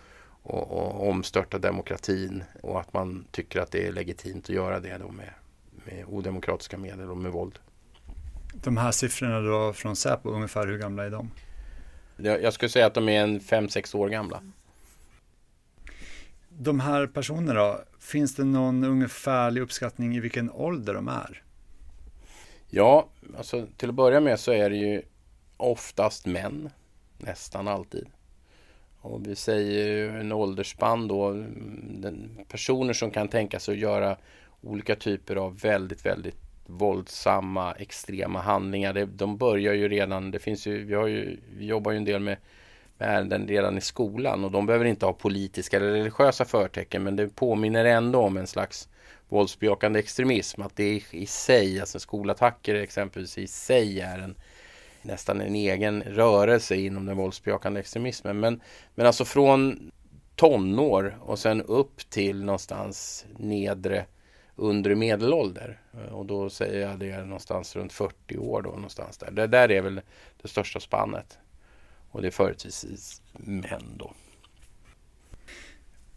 [0.43, 4.99] och, och omstörta demokratin och att man tycker att det är legitimt att göra det
[4.99, 5.31] då med,
[5.85, 7.59] med odemokratiska medel och med våld.
[8.55, 11.31] De här siffrorna då från Säpo, ungefär hur gamla är de?
[12.17, 14.43] Jag skulle säga att de är en 5-6 år gamla.
[16.49, 21.43] De här personerna då, finns det någon ungefärlig uppskattning i vilken ålder de är?
[22.69, 25.03] Ja, alltså till att börja med så är det ju
[25.57, 26.71] oftast män,
[27.19, 28.07] nästan alltid.
[29.01, 31.45] Och vi säger en åldersspann då,
[32.49, 34.17] personer som kan tänka sig att göra
[34.61, 36.37] olika typer av väldigt, väldigt
[36.67, 38.93] våldsamma, extrema handlingar.
[38.93, 42.05] Det, de börjar ju redan, det finns ju, vi, har ju, vi jobbar ju en
[42.05, 42.37] del med,
[42.99, 47.17] med ärenden redan i skolan och de behöver inte ha politiska eller religiösa förtecken men
[47.17, 48.89] det påminner ändå om en slags
[49.29, 50.63] våldsbejakande extremism.
[50.63, 54.35] Att det i sig, alltså skolattacker exempelvis i sig är en
[55.03, 58.41] nästan en egen rörelse inom den våldsbejakande extremismen.
[58.41, 58.61] Men,
[58.95, 59.91] men alltså från
[60.37, 64.07] tonår och sen upp till någonstans nedre
[64.61, 65.81] undre medelålder.
[65.95, 69.31] Eh, och då säger jag det är någonstans runt 40 år då någonstans där.
[69.31, 70.01] Det där är väl
[70.43, 71.39] det största spannet.
[72.11, 74.13] Och det är företrädesvis män då.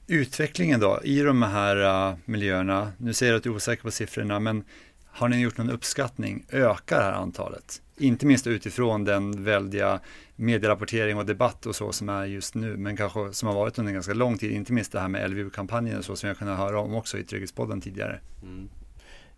[0.08, 3.92] Utvecklingen då i de här uh, miljöerna, nu säger du att du är osäker på
[3.92, 4.64] siffrorna, men
[5.06, 6.46] har ni gjort någon uppskattning?
[6.50, 7.82] Ökar det här antalet?
[7.98, 10.00] Inte minst utifrån den väldiga
[10.36, 13.94] medierapportering och debatt och så som är just nu, men kanske som har varit under
[13.94, 16.80] ganska lång tid, inte minst det här med LVU-kampanjen och så som jag kunnat höra
[16.80, 18.20] om också i Trygghetspodden tidigare.
[18.42, 18.70] Mm.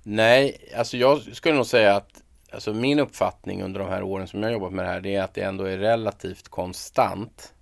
[0.03, 4.43] Nej, alltså jag skulle nog säga att alltså min uppfattning under de här åren som
[4.43, 7.53] jag jobbat med det här, det är att det ändå är relativt konstant.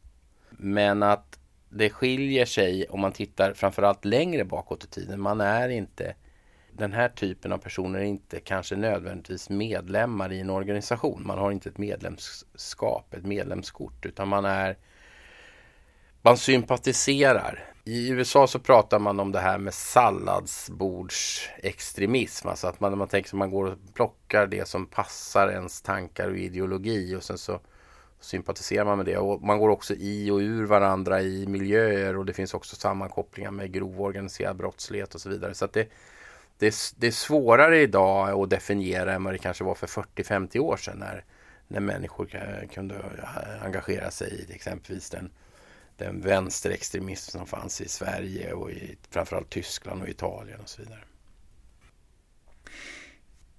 [0.50, 5.22] Men att det skiljer sig om man tittar framförallt längre bakåt i tiden.
[5.22, 6.16] Man är inte
[6.78, 11.24] den här typen av personer är inte kanske nödvändigtvis medlemmar i en organisation.
[11.26, 14.78] Man har inte ett medlemskap, ett medlemskort, utan man är
[16.22, 17.74] man sympatiserar.
[17.86, 22.48] I USA så pratar man om det här med salladsbordsextremism.
[22.48, 26.30] Alltså att man, man tänker att man går och plockar det som passar ens tankar
[26.30, 27.60] och ideologi och sen så
[28.20, 29.18] sympatiserar man med det.
[29.18, 33.52] Och man går också i och ur varandra i miljöer och det finns också sammankopplingar
[33.52, 35.54] med grov organiserad brottslighet och så vidare.
[35.54, 35.88] Så att det,
[36.64, 40.60] det, är, det är svårare idag att definiera än vad det kanske var för 40-50
[40.60, 41.24] år sedan när,
[41.68, 42.30] när människor
[42.74, 45.30] kunde eh, engagera sig i exempelvis den,
[45.98, 51.04] den vänsterextremism som fanns i Sverige och i framförallt Tyskland och Italien och så vidare.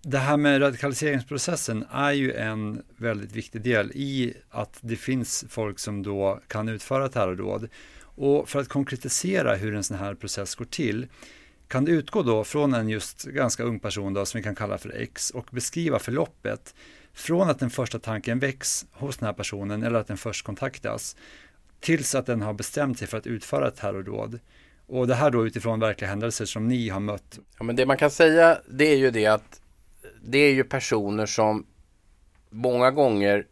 [0.02, 5.78] Det här med radikaliseringsprocessen är ju en väldigt viktig del i att det finns folk
[5.78, 7.68] som då kan utföra terrordåd.
[8.00, 11.06] Och för att konkretisera hur en sån här process går till
[11.74, 14.78] kan det utgå då från en just ganska ung person då, som vi kan kalla
[14.78, 16.74] för X och beskriva förloppet
[17.12, 21.16] från att den första tanken väcks hos den här personen eller att den först kontaktas
[21.80, 24.40] tills att den har bestämt sig för att utföra ett terrordåd.
[24.86, 27.38] Och det här då utifrån verkliga händelser som ni har mött.
[27.58, 29.60] Ja, men det man kan säga det är ju det att
[30.22, 31.66] det är ju personer som
[32.50, 33.46] många gånger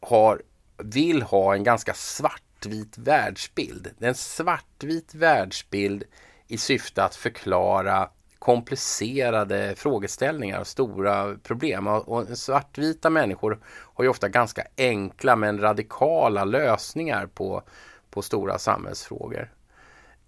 [0.00, 0.42] har,
[0.78, 3.90] vill ha en ganska svartvit världsbild.
[3.98, 6.04] Det är en svartvit världsbild
[6.52, 11.86] i syfte att förklara komplicerade frågeställningar och stora problem.
[11.86, 17.62] Och svartvita människor har ju ofta ganska enkla men radikala lösningar på,
[18.10, 19.50] på stora samhällsfrågor.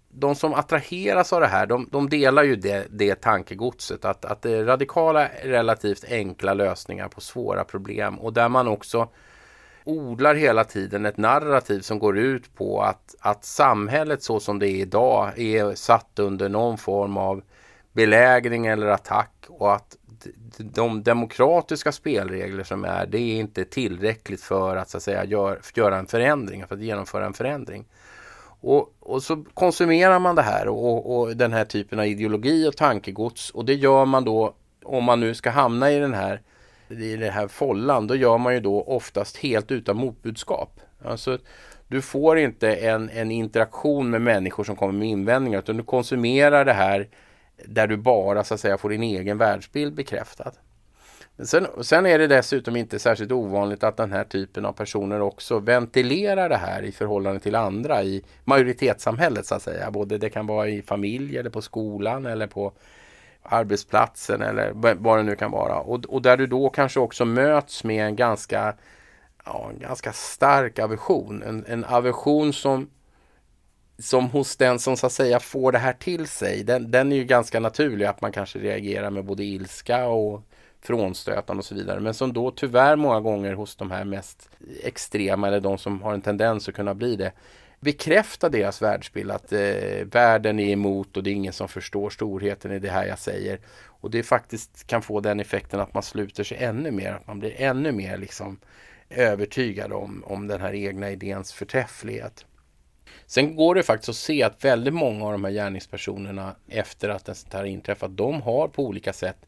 [0.09, 4.43] De som attraheras av det här, de, de delar ju det, det tankegodset att, att
[4.43, 9.09] det är radikala, relativt enkla lösningar på svåra problem och där man också
[9.85, 14.69] odlar hela tiden ett narrativ som går ut på att, att samhället så som det
[14.69, 17.43] är idag är satt under någon form av
[17.93, 19.97] belägring eller attack och att
[20.59, 25.61] de demokratiska spelregler som är, det är inte tillräckligt för att, så att säga, gör,
[25.75, 27.85] göra en förändring, för att genomföra en förändring.
[28.61, 32.77] Och, och så konsumerar man det här och, och den här typen av ideologi och
[32.77, 36.41] tankegods och det gör man då om man nu ska hamna i den här
[36.89, 40.81] i det här follan, då gör man ju då oftast helt utan motbudskap.
[41.05, 41.39] Alltså,
[41.89, 46.65] du får inte en, en interaktion med människor som kommer med invändningar utan du konsumerar
[46.65, 47.09] det här
[47.65, 50.53] där du bara så att säga får din egen världsbild bekräftad.
[51.37, 55.21] Men sen, sen är det dessutom inte särskilt ovanligt att den här typen av personer
[55.21, 59.91] också ventilerar det här i förhållande till andra i majoritetssamhället så att säga.
[59.91, 62.73] Både det kan vara i familj eller på skolan eller på
[63.45, 65.81] arbetsplatsen eller vad det nu kan vara.
[65.81, 68.75] Och, och där du då kanske också möts med en ganska,
[69.45, 71.43] ja, en ganska stark aversion.
[71.43, 72.91] En, en aversion som,
[73.99, 76.65] som hos den som så att säga får det här till sig.
[76.65, 80.43] Den, den är ju ganska naturlig att man kanske reagerar med både ilska och
[80.83, 82.01] frånstötande och så vidare.
[82.01, 84.51] Men som då tyvärr många gånger hos de här mest
[84.83, 87.33] extrema eller de som har en tendens att kunna bli det
[87.85, 92.73] bekräfta deras världsbild att eh, världen är emot och det är ingen som förstår storheten
[92.73, 93.61] i det här jag säger.
[93.87, 97.39] Och det faktiskt kan få den effekten att man sluter sig ännu mer, att man
[97.39, 98.61] blir ännu mer liksom
[99.11, 102.47] övertygad om, om den här egna idéns förträfflighet.
[103.27, 107.25] Sen går det faktiskt att se att väldigt många av de här gärningspersonerna efter att
[107.25, 109.39] det här inträffat, de har på olika sätt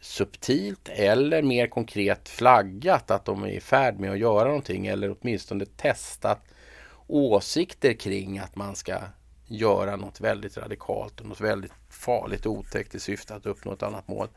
[0.00, 5.16] subtilt eller mer konkret flaggat att de är i färd med att göra någonting eller
[5.20, 6.40] åtminstone testat
[7.12, 8.98] åsikter kring att man ska
[9.46, 13.82] göra något väldigt radikalt och något väldigt farligt och otäckt i syfte att uppnå ett
[13.82, 14.28] annat mål.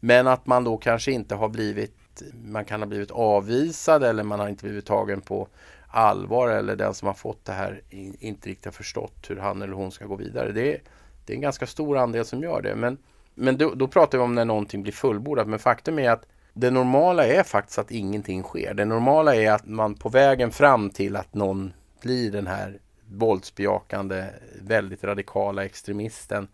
[0.00, 4.40] Men att man då kanske inte har blivit, man kan ha blivit avvisad eller man
[4.40, 5.48] har inte blivit tagen på
[5.88, 7.82] allvar eller den som har fått det här
[8.20, 10.52] inte riktigt har förstått hur han eller hon ska gå vidare.
[10.52, 10.82] Det är,
[11.24, 12.76] det är en ganska stor andel som gör det.
[12.76, 12.98] Men,
[13.34, 15.48] men då, då pratar vi om när någonting blir fullbordat.
[15.48, 18.74] Men faktum är att det normala är faktiskt att ingenting sker.
[18.74, 24.26] Det normala är att man på vägen fram till att någon blir den här våldsbejakande,
[24.62, 26.48] väldigt radikala extremisten.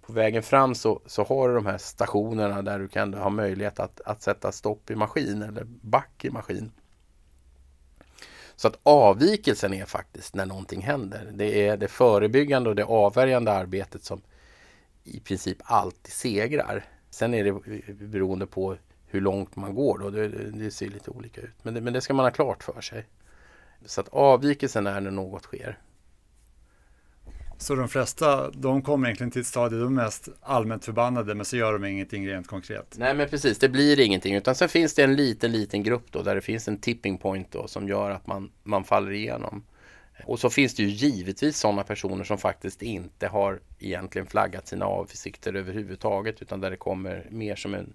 [0.00, 3.80] På vägen fram så, så har du de här stationerna där du kan ha möjlighet
[3.80, 6.72] att, att sätta stopp i maskin eller back i maskin.
[8.56, 11.30] Så att avvikelsen är faktiskt när någonting händer.
[11.34, 14.20] Det är det förebyggande och det avvärjande arbetet som
[15.04, 16.84] i princip alltid segrar.
[17.10, 17.52] Sen är det
[17.94, 20.10] beroende på hur långt man går då.
[20.10, 21.54] Det, det ser lite olika ut.
[21.62, 23.06] Men det, men det ska man ha klart för sig.
[23.86, 25.78] Så att avvikelsen är när något sker.
[27.58, 31.44] Så de flesta, de kommer egentligen till ett stadie, de är mest allmänt förbannade, men
[31.44, 32.94] så gör de ingenting rent konkret.
[32.98, 36.22] Nej, men precis, det blir ingenting, utan sen finns det en liten, liten grupp då,
[36.22, 39.64] där det finns en tipping point då, som gör att man, man faller igenom.
[40.24, 44.86] Och så finns det ju givetvis sådana personer som faktiskt inte har egentligen flaggat sina
[44.86, 47.94] avsikter överhuvudtaget, utan där det kommer mer som en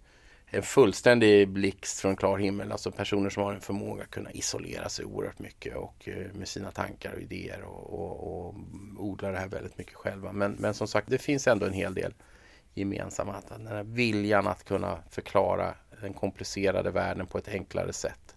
[0.51, 2.71] en fullständig blixt från klar himmel.
[2.71, 6.47] Alltså personer som har en förmåga att kunna isolera sig oerhört mycket och eh, med
[6.47, 8.55] sina tankar och idéer och, och, och
[8.97, 10.31] odla det här väldigt mycket själva.
[10.31, 12.13] Men, men som sagt, det finns ändå en hel del
[12.73, 13.35] gemensamma.
[13.49, 18.35] Den här viljan att kunna förklara den komplicerade världen på ett enklare sätt.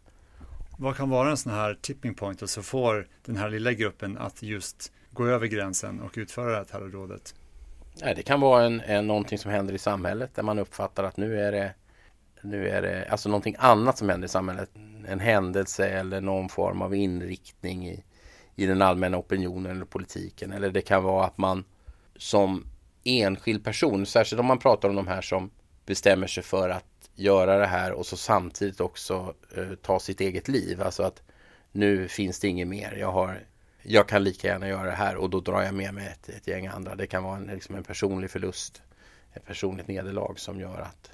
[0.78, 4.18] Vad kan vara en sån här tipping point och så får den här lilla gruppen
[4.18, 7.34] att just gå över gränsen och utföra det här terrordådet?
[8.00, 11.40] det kan vara en, en, någonting som händer i samhället där man uppfattar att nu
[11.40, 11.74] är det
[12.42, 14.70] nu är det alltså någonting annat som händer i samhället.
[15.08, 18.04] En händelse eller någon form av inriktning i,
[18.56, 20.52] i den allmänna opinionen eller politiken.
[20.52, 21.64] Eller det kan vara att man
[22.16, 22.66] som
[23.04, 25.50] enskild person, särskilt om man pratar om de här som
[25.86, 30.48] bestämmer sig för att göra det här och så samtidigt också eh, ta sitt eget
[30.48, 30.82] liv.
[30.82, 31.22] Alltså att
[31.72, 32.96] nu finns det inget mer.
[32.96, 33.40] Jag, har,
[33.82, 36.46] jag kan lika gärna göra det här och då drar jag med mig ett, ett
[36.46, 36.94] gäng andra.
[36.94, 38.82] Det kan vara en, liksom en personlig förlust,
[39.32, 41.10] ett personligt nederlag som gör att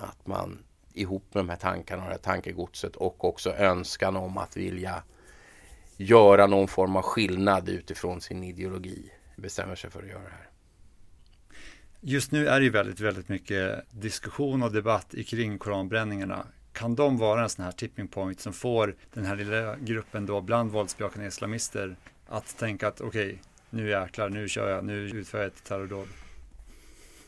[0.00, 0.58] att man
[0.92, 5.02] ihop med de här tankarna och det här tankegodset och också önskan om att vilja
[5.96, 10.48] göra någon form av skillnad utifrån sin ideologi bestämmer sig för att göra det här.
[12.00, 16.46] Just nu är det ju väldigt, väldigt mycket diskussion och debatt kring koranbränningarna.
[16.72, 20.40] Kan de vara en sån här tipping point som får den här lilla gruppen då
[20.40, 23.38] bland våldsbejakande islamister att tänka att okej, okay,
[23.70, 26.08] nu jäklar, nu kör jag, nu utför jag ett terrordåd?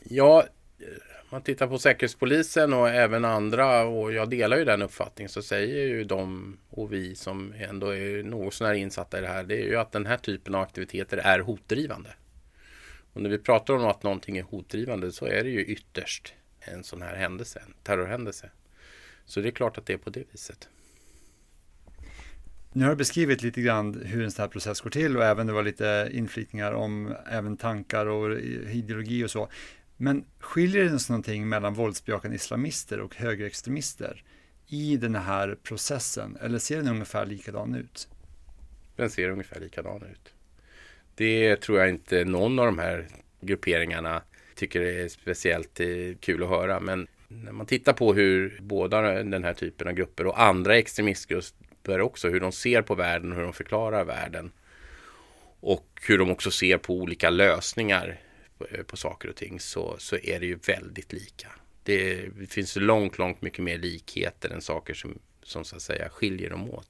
[0.03, 0.43] Ja,
[1.29, 5.85] man tittar på Säkerhetspolisen och även andra och jag delar ju den uppfattningen så säger
[5.85, 9.65] ju de och vi som ändå är något sånär insatta i det här det är
[9.65, 12.09] ju att den här typen av aktiviteter är hotdrivande.
[13.13, 16.83] Och när vi pratar om att någonting är hotdrivande så är det ju ytterst en
[16.83, 18.49] sån här händelse, en terrorhändelse.
[19.25, 20.69] Så det är klart att det är på det viset.
[22.75, 25.47] Nu har du beskrivit lite grann hur en sån här process går till och även
[25.47, 29.49] det var lite inflikningar om även tankar och ideologi och så.
[29.97, 34.23] Men skiljer det sig någonting mellan våldsbejakande islamister och högerextremister
[34.67, 36.37] i den här processen?
[36.41, 38.07] Eller ser den ungefär likadan ut?
[38.95, 40.33] Den ser ungefär likadan ut.
[41.15, 43.07] Det tror jag inte någon av de här
[43.41, 44.21] grupperingarna
[44.55, 45.87] tycker är speciellt eh,
[46.19, 46.79] kul att höra.
[46.79, 52.01] Men när man tittar på hur båda den här typen av grupper och andra extremistgrupper
[52.01, 54.51] också, hur de ser på världen och hur de förklarar världen.
[55.59, 58.19] Och hur de också ser på olika lösningar
[58.71, 61.47] Eh, på, saker och ting så, så är det ju väldigt lika.
[61.83, 66.09] Det, det finns långt, långt mycket mer likheter än saker som, som så att säga
[66.09, 66.89] skiljer dem åt.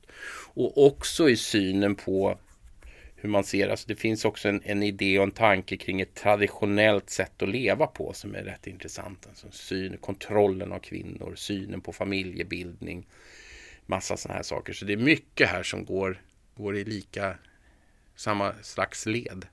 [0.54, 2.40] Och också i synen på
[3.24, 6.16] hur man ser, alltså det finns också en, en idé och en tanke kring ett
[6.16, 9.28] traditionellt sätt att leva på som är rätt intressant.
[9.30, 13.08] Alltså syn, kontrollen av kvinnor, synen på familjebildning,
[13.86, 14.74] massa sådana här saker.
[14.74, 16.22] Så det är mycket här som går,
[16.56, 17.38] går i lika,
[18.16, 19.46] samma slags led.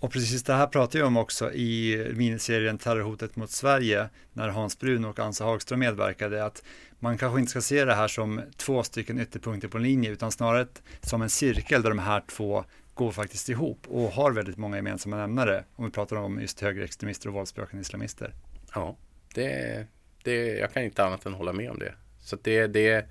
[0.00, 4.78] Och precis det här pratar jag om också i miniserien Terrorhotet mot Sverige när Hans
[4.78, 6.62] Brun och Ansa Hagström medverkade att
[6.98, 10.32] man kanske inte ska se det här som två stycken ytterpunkter på en linje utan
[10.32, 10.66] snarare
[11.00, 15.16] som en cirkel där de här två går faktiskt ihop och har väldigt många gemensamma
[15.16, 18.34] nämnare om vi pratar om just högerextremister och våldsbejakande islamister.
[18.74, 18.96] Ja,
[19.34, 19.86] det,
[20.24, 21.94] det, jag kan inte annat än hålla med om det.
[22.20, 23.06] Så det, det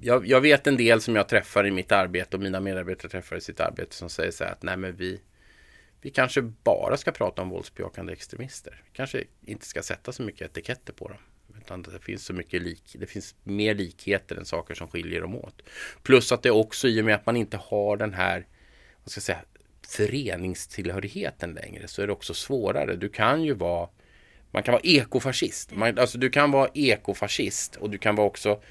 [0.00, 3.36] jag, jag vet en del som jag träffar i mitt arbete och mina medarbetare träffar
[3.36, 5.20] i sitt arbete som säger så här att nej men vi
[6.04, 8.82] vi kanske bara ska prata om våldsbejakande extremister.
[8.84, 11.18] Vi kanske inte ska sätta så mycket etiketter på dem.
[11.60, 15.36] Utan det finns så mycket lik, det finns mer likheter än saker som skiljer dem
[15.36, 15.62] åt.
[16.02, 18.46] Plus att det också i och med att man inte har den här,
[19.02, 19.40] vad ska jag säga,
[19.88, 22.96] föreningstillhörigheten längre så är det också svårare.
[22.96, 23.88] Du kan ju vara
[24.50, 25.74] man kan vara ekofascist.
[25.74, 28.62] Man, alltså du kan vara ekofascist och du kan vara också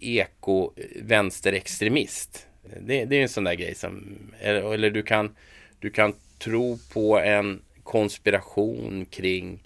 [0.00, 2.46] eko-vänsterextremist.
[2.64, 5.36] Eh, det, det är en sån där grej som, eller, eller du kan
[5.80, 9.62] du kan tro på en konspiration kring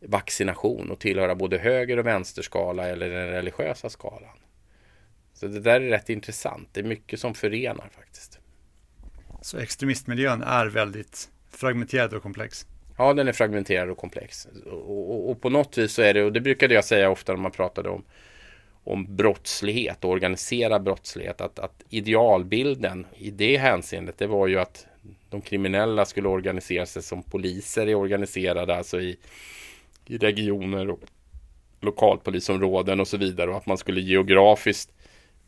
[0.00, 4.38] vaccination och tillhöra både höger och vänsterskala eller den religiösa skalan.
[5.34, 6.68] Så det där är rätt intressant.
[6.72, 8.38] Det är mycket som förenar faktiskt.
[9.42, 12.66] Så extremistmiljön är väldigt fragmenterad och komplex?
[12.98, 14.48] Ja, den är fragmenterad och komplex.
[14.66, 17.32] Och, och, och, på något vis så är det, och det brukade jag säga ofta
[17.32, 18.04] när man pratade om,
[18.84, 24.86] om brottslighet och organiserad brottslighet, att, att idealbilden i det hänseendet, det var ju att
[25.30, 29.16] de kriminella skulle organisera sig som poliser är organiserade, alltså i,
[30.06, 31.00] i regioner och,
[31.80, 34.90] lokalpolisområden och så vidare och att man skulle geografiskt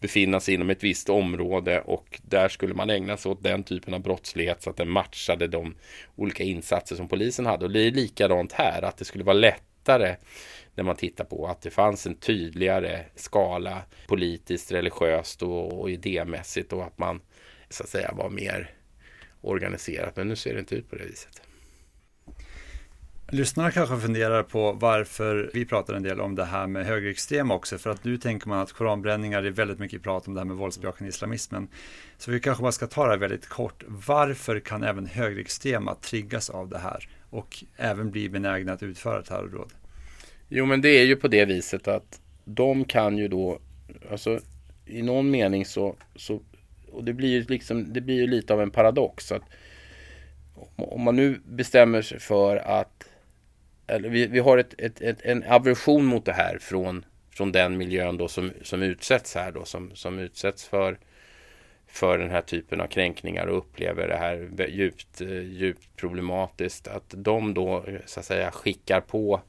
[0.01, 3.95] befinna sig inom ett visst område och där skulle man ägna sig åt den typen
[3.95, 5.75] av brottslighet så att den matchade de
[6.17, 7.65] olika insatser som polisen hade.
[7.65, 10.17] Och det är likadant här, att det skulle vara lättare
[10.75, 16.73] när man tittar på att det fanns en tydligare skala politiskt, religiöst och, och idémässigt
[16.73, 17.21] och att man
[17.69, 18.71] så att säga var mer
[19.43, 20.17] organiserat.
[20.17, 21.43] Men nu ser det inte ut på det viset.
[23.35, 27.79] Lyssnarna kanske funderar på varför vi pratar en del om det här med högerextrema också.
[27.79, 30.57] För att nu tänker man att koranbränningar är väldigt mycket prat om det här med
[30.57, 31.69] våldsbejakande islamismen.
[32.19, 33.85] Så vi kanske bara ska ta det här väldigt kort.
[33.87, 39.73] Varför kan även högerextrema triggas av det här och även bli benägna att utföra terrordåd?
[40.49, 43.59] Jo, men det är ju på det viset att de kan ju då,
[44.11, 44.41] alltså
[44.87, 46.41] i någon mening så, så
[46.93, 49.33] och det blir ju liksom, det blir ju lite av en paradox.
[49.33, 49.43] att
[50.77, 53.09] om man nu bestämmer sig för att
[53.87, 57.77] eller vi, vi har ett, ett, ett, en aversion mot det här från, från den
[57.77, 60.99] miljön då som, som utsätts här då, som, som utsätts för,
[61.87, 66.89] för den här typen av kränkningar och upplever det här djupt, djupt problematiskt.
[66.89, 69.41] Att de då så att säga skickar på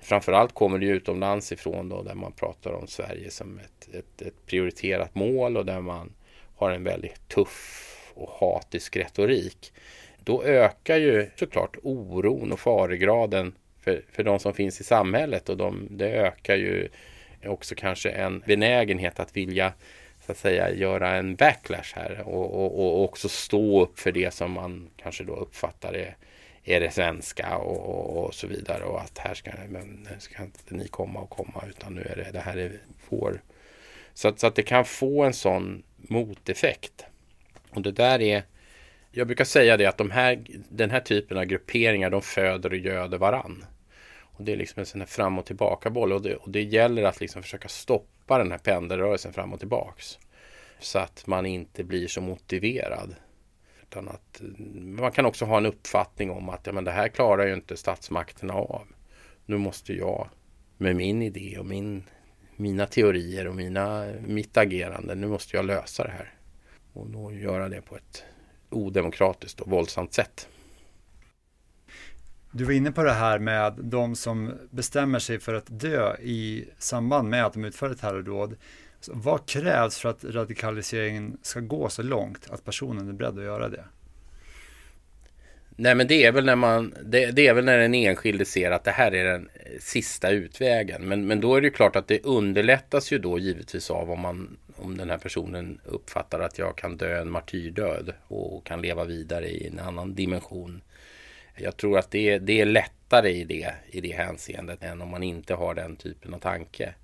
[0.00, 4.46] Framförallt kommer det utomlands ifrån då där man pratar om Sverige som ett, ett, ett
[4.46, 6.12] prioriterat mål och där man
[6.58, 7.84] har en väldigt tuff
[8.14, 9.72] och hatisk retorik.
[10.18, 15.56] Då ökar ju såklart oron och faregraden för, för de som finns i samhället och
[15.56, 16.88] de, det ökar ju
[17.46, 19.72] också kanske en benägenhet att vilja
[20.26, 24.34] så att säga göra en backlash här och, och, och också stå upp för det
[24.34, 26.16] som man kanske då uppfattar är,
[26.64, 30.88] är det svenska och, och, så vidare och att här ska, men, ska inte ni
[30.88, 32.72] komma och komma utan nu är det, det här är
[33.08, 33.42] vår.
[34.14, 37.04] Så att, så att det kan få en sån moteffekt.
[37.70, 38.42] Och det där är
[39.10, 42.76] jag brukar säga det att de här, den här typen av grupperingar de föder och
[42.76, 43.64] göder varann.
[44.20, 46.62] Och det är liksom en sån här fram och tillbaka boll och det, och det
[46.62, 50.18] gäller att liksom försöka stoppa den här pendelrörelsen fram och tillbaks.
[50.78, 53.14] Så att man inte blir så motiverad.
[53.82, 54.40] Utan att
[54.74, 57.76] man kan också ha en uppfattning om att ja, men det här klarar ju inte
[57.76, 58.86] statsmakterna av.
[59.46, 60.28] Nu måste jag
[60.76, 62.02] med min idé och min,
[62.58, 66.34] mina teorier och mina, mitt agerande, nu måste jag lösa det här.
[66.92, 68.24] Och då göra det på ett
[68.70, 70.48] odemokratiskt och våldsamt sätt.
[72.52, 76.68] Du var inne på det här med de som bestämmer sig för att dö i
[76.78, 78.56] samband med att de utför ett terrordåd.
[79.06, 83.68] Vad krävs för att radikaliseringen ska gå så långt att personen är beredd att göra
[83.68, 83.84] det?
[85.80, 88.70] Nej men det är väl när man det, det, är väl när den enskilde ser
[88.70, 89.48] att det här är den
[89.80, 91.02] sista utvägen.
[91.02, 94.20] Men, men då är det ju klart att det underlättas ju då givetvis av om
[94.20, 99.04] man om den här personen uppfattar att jag kan dö en martyrdöd och kan leva
[99.04, 100.80] vidare i en annan dimension
[101.60, 105.08] jag tror att det är, det är lättare i det, i det hänseendet än om
[105.08, 106.94] man inte har den typen av tanke.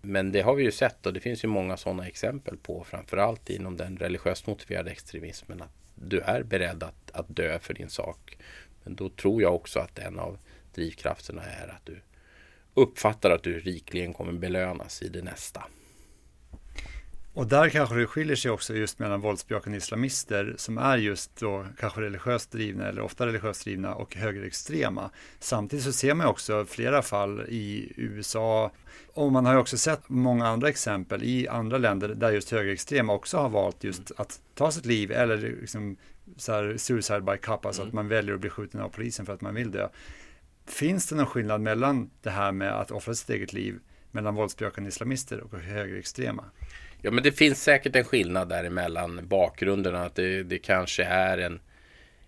[0.00, 3.50] Men det har vi ju sett och det finns ju många sådana exempel på framförallt
[3.50, 8.38] inom den religiöst motiverade extremismen att du är beredd att, att dö för din sak.
[8.84, 10.38] Men då tror jag också att en av
[10.74, 12.00] drivkrafterna är att du
[12.74, 15.64] uppfattar att du rikligen kommer belönas i det nästa.
[17.34, 21.66] Och där kanske det skiljer sig också just mellan våldsbejakande islamister som är just då
[21.78, 25.10] kanske religiöst drivna eller ofta religiöst drivna och högerextrema.
[25.38, 28.70] Samtidigt så ser man också flera fall i USA
[29.14, 33.12] och man har ju också sett många andra exempel i andra länder där just högerextrema
[33.12, 35.96] också har valt just att ta sitt liv eller liksom
[36.36, 37.88] så här suicide by cup, alltså mm.
[37.88, 39.88] att man väljer att bli skjuten av polisen för att man vill dö.
[40.66, 43.78] Finns det någon skillnad mellan det här med att offra sitt eget liv
[44.10, 46.44] mellan våldsbejakande islamister och högerextrema?
[47.02, 50.04] Ja, men det finns säkert en skillnad däremellan bakgrunderna.
[50.04, 51.60] Att det, det kanske är en,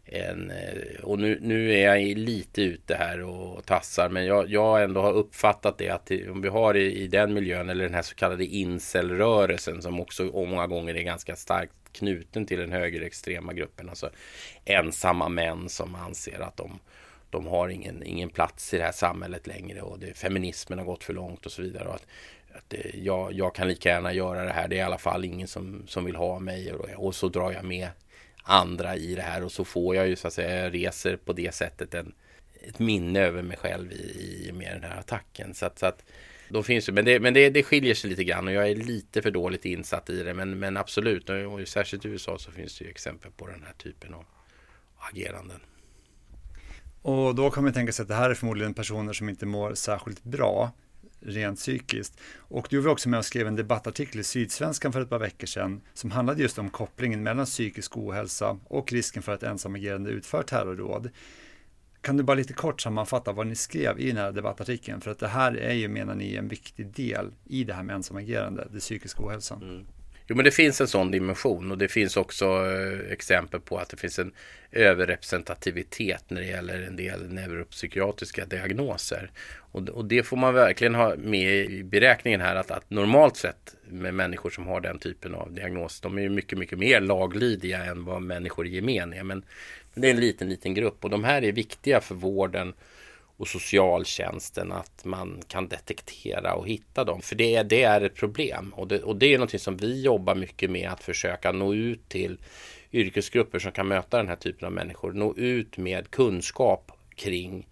[0.05, 4.83] en eh, och nu, nu är jag lite ute här och tassar, men jag, jag
[4.83, 8.03] ändå har uppfattat det att om vi har i, i den miljön eller den här
[8.03, 13.89] så kallade incelrörelsen som också många gånger är ganska starkt knuten till den högerextrema gruppen.
[13.89, 14.11] Alltså
[14.65, 16.79] ensamma män som anser att de,
[17.31, 21.05] de har ingen, ingen plats i det här samhället längre och det, feminismen har gått
[21.05, 21.89] för långt och så vidare.
[21.89, 22.07] Och att
[22.55, 24.69] att eh, jag, jag, kan lika gärna göra det här.
[24.69, 26.73] Det är i alla fall ingen som, som vill ha mig.
[26.73, 27.89] Och, och, så drar jag med
[28.43, 29.45] andra i det här.
[29.45, 32.15] Och så får jag ju så att säga, jag reser på det sättet en,
[32.69, 35.55] ett minne över mig själv i, i med den här attacken.
[35.55, 36.05] Så att, så att
[36.49, 38.75] de finns ju, men det, men det, det skiljer sig lite grann och jag är
[38.75, 40.35] lite för dåligt insatt i det.
[40.35, 43.73] Men, men absolut, och särskilt i USA så finns det ju exempel på den här
[43.73, 44.25] typen av
[44.99, 45.61] ageranden.
[47.03, 49.75] Och då kan man tänka sig att det här är förmodligen personer som inte mår
[49.75, 50.73] särskilt bra
[51.27, 52.21] rent psykiskt.
[52.37, 55.47] Och du var också med och skrev en debattartikel i Sydsvenskan för ett par veckor
[55.47, 60.43] sedan som handlade just om kopplingen mellan psykisk ohälsa och risken för att ensamagerande utför
[60.43, 61.11] terrorråd.
[62.01, 65.01] Kan du bara lite kort sammanfatta vad ni skrev i den här debattartikeln?
[65.01, 67.97] För att det här är ju, menar ni, en viktig del i det här med
[67.97, 69.63] ensamagerande, det psykiska ohälsan.
[69.63, 69.87] Mm.
[70.33, 73.89] Jo men det finns en sån dimension och det finns också eh, exempel på att
[73.89, 74.33] det finns en
[74.71, 79.31] överrepresentativitet när det gäller en del neuropsykiatriska diagnoser.
[79.73, 83.77] Och, och det får man verkligen ha med i beräkningen här att, att normalt sett
[83.89, 87.85] med människor som har den typen av diagnos, de är ju mycket, mycket mer laglydiga
[87.85, 89.23] än vad människor i gemen är.
[89.23, 89.45] Men
[89.95, 92.75] det är en liten, liten grupp och de här är viktiga för vården
[93.43, 97.23] och socialtjänsten att man kan detektera och hitta dem.
[97.23, 100.35] För det, det är ett problem och det, och det är någonting som vi jobbar
[100.35, 102.39] mycket med att försöka nå ut till
[102.93, 105.13] yrkesgrupper som kan möta den här typen av människor.
[105.13, 107.69] Nå ut med kunskap kring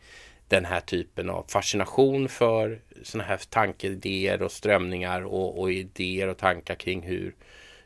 [0.48, 6.38] den här typen av fascination för sådana här tankeidéer och strömningar och, och idéer och
[6.38, 7.34] tankar kring hur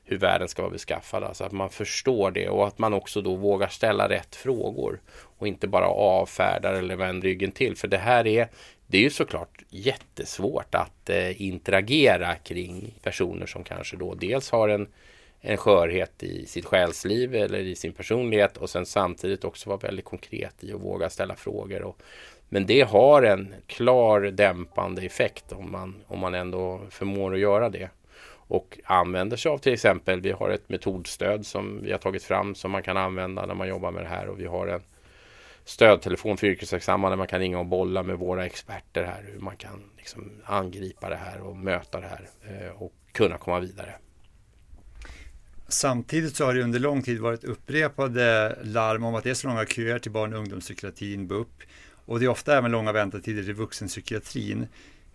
[0.05, 1.25] hur världen ska vara beskaffad.
[1.25, 5.01] Alltså att man förstår det och att man också då vågar ställa rätt frågor
[5.39, 7.77] och inte bara avfärdar eller vänder ryggen till.
[7.77, 8.49] För det här är,
[8.87, 14.69] det är ju såklart jättesvårt att eh, interagera kring personer som kanske då dels har
[14.69, 14.89] en,
[15.41, 20.05] en skörhet i sitt själsliv eller i sin personlighet och sen samtidigt också vara väldigt
[20.05, 21.83] konkret i att våga ställa frågor.
[21.83, 21.99] Och,
[22.49, 27.69] men det har en klar dämpande effekt om man, om man ändå förmår att göra
[27.69, 27.89] det
[28.49, 32.55] och använder sig av till exempel, vi har ett metodstöd som vi har tagit fram
[32.55, 34.81] som man kan använda när man jobbar med det här och vi har en
[35.65, 39.57] stödtelefon för yrkesverksamma där man kan ringa och bolla med våra experter här hur man
[39.57, 43.95] kan liksom angripa det här och möta det här eh, och kunna komma vidare.
[45.69, 49.49] Samtidigt så har det under lång tid varit upprepade larm om att det är så
[49.49, 51.63] långa köer till barn och ungdomspsykiatrin, BUP,
[52.07, 54.67] och det är ofta även långa väntetider till vuxenpsykiatrin.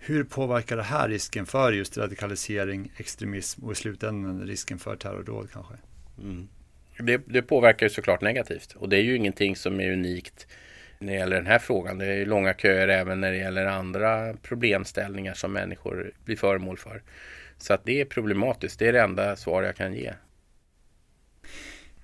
[0.02, 5.50] Hur påverkar det här risken för just radikalisering, extremism och i slutändan risken för terrordåd
[5.54, 5.74] kanske?
[6.22, 6.47] Mm.
[7.00, 10.47] Det, det, påverkar ju såklart negativt och det är ju ingenting som är unikt
[11.00, 11.97] när det gäller den här frågan.
[11.97, 17.02] Det är långa köer även när det gäller andra problemställningar som människor blir föremål för.
[17.58, 18.80] Så att det är problematiskt.
[18.80, 20.14] Det är det enda svar jag kan ge.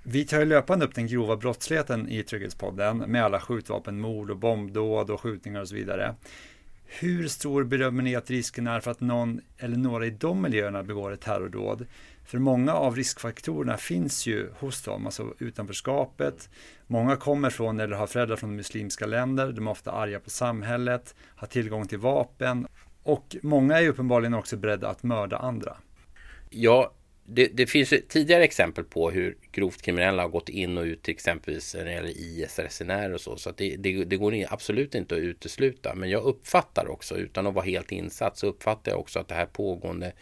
[0.04, 5.10] Vi tar ju löpande upp den grova brottsligheten i Trygghetspodden med alla skjutvapenmord och bombdåd
[5.10, 6.16] och skjutningar och så vidare.
[6.88, 10.84] Hur stor bedömer ni att risken är för att någon eller några i de miljöerna
[10.84, 11.86] begår ett terrordåd?
[12.26, 16.50] För många av riskfaktorerna finns ju hos dem, alltså utanförskapet.
[16.88, 19.52] Många kommer från eller har föräldrar från muslimska länder.
[19.52, 22.68] De är ofta arga på samhället, har tillgång till vapen
[23.04, 25.78] och många är uppenbarligen också beredda att mörda andra.
[26.50, 26.92] Ja,
[27.28, 31.14] det, det, finns tidigare exempel på hur grovt kriminella har gått in och ut till
[31.14, 33.38] exempelvis när det gäller IS-resenärer och så.
[33.38, 35.96] Så det, det, det, går absolut inte att utesluta.
[35.96, 39.36] Men jag uppfattar också, utan att vara helt insatt, så uppfattar jag också att det
[39.36, 40.14] här pågående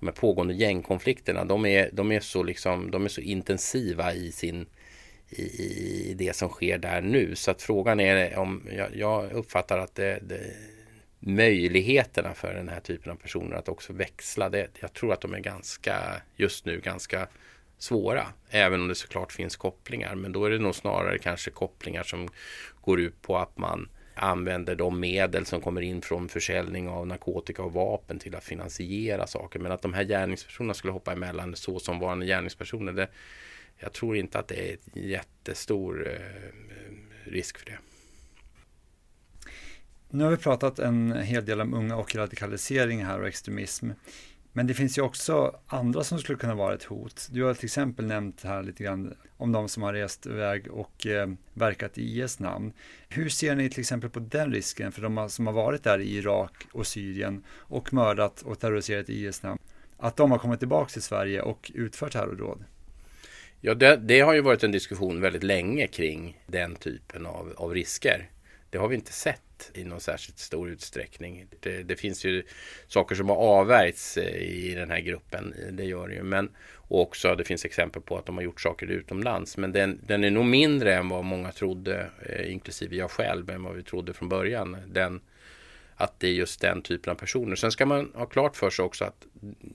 [0.00, 4.32] de här pågående gängkonflikterna, de är, de är, så, liksom, de är så intensiva i
[4.32, 4.66] sin
[5.30, 7.34] i, i det som sker där nu.
[7.34, 10.40] Så att frågan är om jag, jag uppfattar att det, det
[11.20, 14.48] möjligheterna för den här typen av personer att också växla.
[14.48, 17.28] Det, jag tror att de är ganska, just nu ganska
[17.78, 18.26] svåra.
[18.50, 20.14] Även om det såklart finns kopplingar.
[20.14, 22.28] Men då är det nog snarare kanske kopplingar som
[22.80, 27.62] går ut på att man använder de medel som kommer in från försäljning av narkotika
[27.62, 29.58] och vapen till att finansiera saker.
[29.58, 32.92] Men att de här gärningspersonerna skulle hoppa emellan så som varande gärningspersoner.
[32.92, 33.08] Det,
[33.76, 37.78] jag tror inte att det är jättestor eh, risk för det.
[40.10, 43.90] Nu har vi pratat en hel del om unga och radikalisering här och extremism.
[44.52, 47.28] Men det finns ju också andra som skulle kunna vara ett hot.
[47.30, 51.06] Du har till exempel nämnt här lite grann om de som har rest iväg och
[51.06, 52.72] eh, verkat i IS namn.
[53.08, 56.16] Hur ser ni till exempel på den risken för de som har varit där i
[56.16, 59.58] Irak och Syrien och mördat och terroriserat i IS namn?
[59.98, 62.64] Att de har kommit tillbaka till Sverige och utfört terrordåd?
[63.60, 67.74] Ja, det, det, har ju varit en diskussion väldigt länge kring den typen av, av
[67.74, 68.30] risker.
[68.70, 69.42] Det har vi inte sett
[69.74, 71.46] i någon särskilt stor utsträckning.
[71.60, 72.42] Det, det, finns ju
[72.86, 75.54] saker som har avvärjts eh, i den här gruppen.
[75.62, 76.22] Eh, det gör det ju.
[76.22, 79.56] Men, och också det finns exempel på att de har gjort saker utomlands.
[79.56, 83.62] Men den, den är nog mindre än vad många trodde, eh, inklusive jag själv, än
[83.62, 84.76] vad vi trodde från början.
[84.86, 85.20] Den,
[85.96, 87.56] att det är just den typen av personer.
[87.56, 89.26] Sen ska man ha klart för sig också att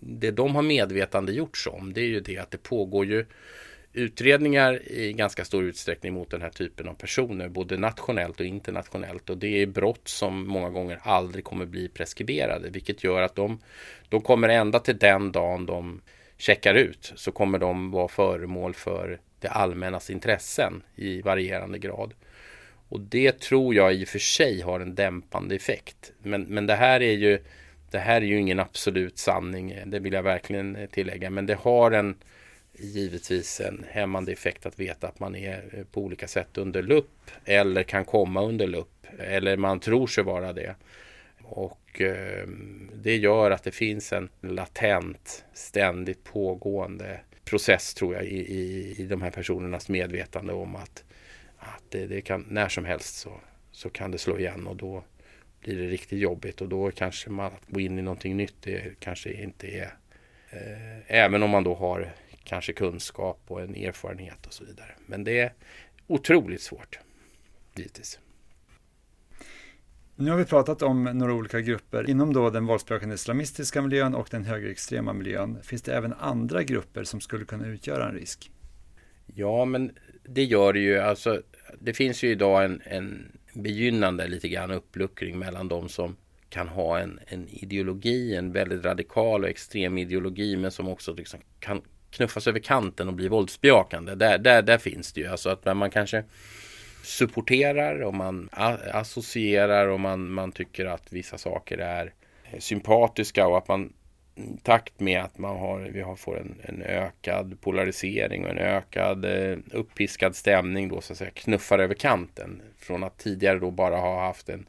[0.02, 3.26] det de har medvetande gjorts om, det är ju det att det pågår ju
[3.94, 9.30] utredningar i ganska stor utsträckning mot den här typen av personer, både nationellt och internationellt.
[9.30, 13.60] Och det är brott som många gånger aldrig kommer bli preskriberade, vilket gör att de,
[14.10, 16.02] de kommer ända till den dagen de
[16.38, 22.14] checkar ut, så kommer de vara föremål för det allmännas intressen i varierande grad.
[22.90, 26.14] Och det tror jag i och för sig har en dämpande effekt.
[26.24, 27.40] Men, men det här är ju
[27.92, 31.92] det här är ju ingen absolut sanning, det vill jag verkligen tillägga, men det har
[31.92, 32.16] en
[32.74, 37.32] givetvis en hämmande effekt att veta att man är eh, på olika sätt under lupp
[37.46, 40.76] eller kan komma under lupp eller man tror sig vara det.
[41.44, 42.48] Och eh,
[42.94, 49.04] det gör att det finns en latent, ständigt pågående process tror jag i, i, i
[49.04, 51.04] de här personernas medvetande om att,
[51.58, 53.34] att det, det, kan när som helst så,
[53.72, 55.04] så kan det slå igen och då
[55.60, 59.00] blir det riktigt jobbigt och då kanske man att gå in i någonting nytt det
[59.00, 59.94] kanske inte är
[60.50, 62.14] eh, även om man då har
[62.44, 64.96] kanske kunskap och en erfarenhet och så vidare.
[65.06, 65.54] Men det är
[66.08, 67.00] otroligt svårt
[67.76, 68.20] givetvis.
[70.16, 72.10] Nu har vi pratat om några olika grupper.
[72.10, 77.04] Inom då den våldsbejakande islamistiska miljön och den högerextrema miljön finns det även andra grupper
[77.04, 78.52] som skulle kunna utgöra en risk.
[79.36, 79.92] Ja, men
[80.24, 81.00] det gör det ju.
[81.00, 81.42] Alltså,
[81.80, 86.16] det finns ju idag en, en begynnande lite grann uppluckring mellan de som
[86.50, 91.40] kan ha en, en ideologi, en väldigt radikal och extrem ideologi, men som också liksom
[91.60, 91.82] kan
[92.14, 94.16] knuffas över kanten och blir våldsbejakande.
[94.16, 96.24] Där, där, där finns det ju alltså att man kanske
[97.04, 98.50] supporterar och man
[98.92, 102.14] associerar och man, man tycker att vissa saker är
[102.60, 103.94] sympatiska och att man
[104.36, 108.58] i takt med att man har, vi har, får en, en ökad polarisering och en
[108.58, 112.62] ökad eh, uppiskad stämning då så att säga knuffar över kanten.
[112.78, 114.66] Från att tidigare då bara ha haft en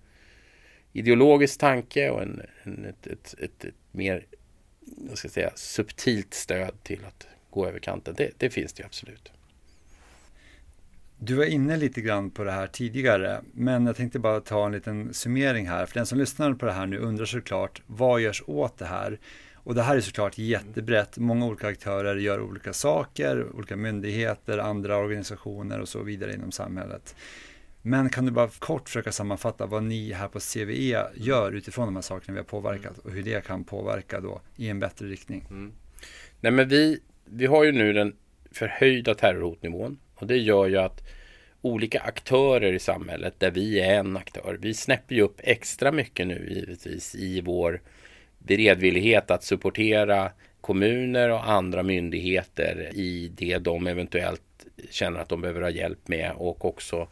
[0.93, 4.27] ideologisk tanke och en, en ett, ett, ett, ett, mer
[5.09, 8.15] jag ska säga, subtilt stöd till att gå över kanten.
[8.17, 9.33] Det, det finns det absolut.
[11.19, 14.73] Du var inne lite grann på det här tidigare, men jag tänkte bara ta en
[14.73, 15.87] liten summering här.
[15.87, 19.19] För den som lyssnar på det här nu undrar såklart, vad görs åt det här?
[19.55, 21.19] Och det här är såklart jättebrett.
[21.19, 27.15] Många olika aktörer gör olika saker, olika myndigheter, andra organisationer och så vidare inom samhället.
[27.87, 31.95] Men kan du bara kort försöka sammanfatta vad ni här på CVE gör utifrån de
[31.95, 35.47] här sakerna vi har påverkat och hur det kan påverka då i en bättre riktning?
[35.51, 35.73] Mm.
[36.41, 38.17] Nej men vi, vi har ju nu den
[38.51, 41.03] förhöjda terrorhotnivån och det gör ju att
[41.61, 44.59] olika aktörer i samhället där vi är en aktör.
[44.61, 47.81] Vi snäpper ju upp extra mycket nu givetvis i vår
[48.39, 50.31] beredvillighet att supportera
[50.61, 54.43] kommuner och andra myndigheter i det de eventuellt
[54.91, 57.09] känner att de behöver ha hjälp med och också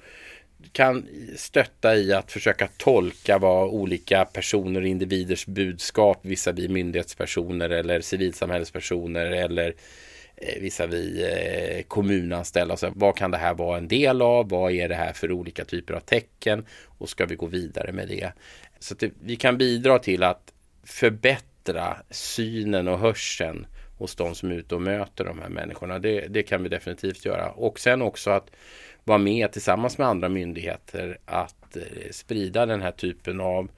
[0.73, 8.01] kan stötta i att försöka tolka vad olika personer och individers budskap visavi myndighetspersoner eller
[8.01, 9.75] civilsamhällespersoner eller
[10.37, 12.77] eh, visavi eh, kommunanställda.
[12.77, 14.49] Så vad kan det här vara en del av?
[14.49, 16.67] Vad är det här för olika typer av tecken?
[16.99, 18.33] Och ska vi gå vidare med det?
[18.79, 20.53] Så att vi kan bidra till att
[20.85, 23.67] förbättra synen och hörseln
[23.99, 25.99] hos de som är ute och möter de här människorna.
[25.99, 27.51] Det, det kan vi definitivt göra.
[27.51, 28.51] Och sen också att
[29.05, 33.69] vara med tillsammans med andra myndigheter att eh, sprida den här typen av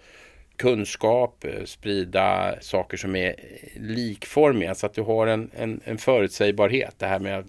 [0.56, 3.34] kunskap, eh, sprida saker som är
[3.76, 6.94] likformiga så att du har en, en, en förutsägbarhet.
[6.98, 7.46] Det här med att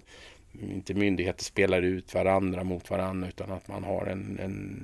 [0.60, 4.82] inte myndigheter spelar ut varandra mot varandra utan att man har en, en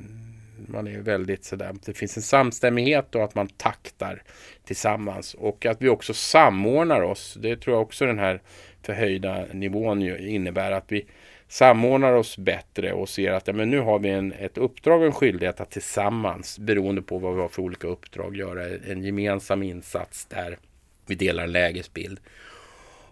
[0.68, 4.22] man är väldigt sådär, det finns en samstämmighet och att man taktar
[4.64, 7.38] tillsammans och att vi också samordnar oss.
[7.40, 8.40] Det tror jag också den här
[8.82, 11.06] förhöjda nivån innebär att vi
[11.52, 15.06] samordnar oss bättre och ser att ja, men nu har vi en, ett uppdrag och
[15.06, 19.62] en skyldighet att tillsammans, beroende på vad vi har för olika uppdrag, göra en gemensam
[19.62, 20.58] insats där
[21.06, 22.20] vi delar lägesbild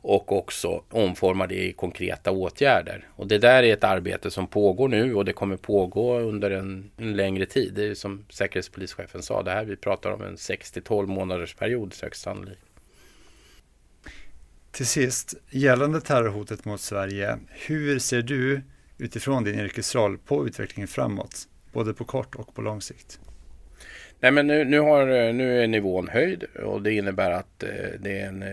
[0.03, 3.09] och också omforma det i konkreta åtgärder.
[3.17, 6.91] Och det där är ett arbete som pågår nu och det kommer pågå under en,
[6.97, 7.73] en längre tid.
[7.75, 11.95] Det är som säkerhetspolischefen sa, det här vi pratar om en 6 12 månaders period
[12.03, 12.70] högst sannolikt.
[14.73, 18.63] Till sist, gällande terrorhotet mot Sverige, hur ser du
[18.99, 23.21] utifrån din yrkesroll på utvecklingen framåt, både på kort och på lång sikt?
[24.21, 27.69] Nej, men nu, nu, har, nu är nivån höjd och det innebär att eh,
[27.99, 28.45] det är en,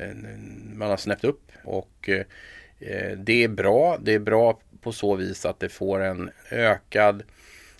[0.77, 3.97] man har snäppt upp och eh, det är bra.
[4.01, 7.23] Det är bra på så vis att det får en ökad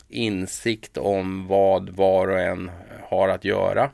[0.10, 2.72] insikt om vad var och en
[3.04, 3.92] har att göra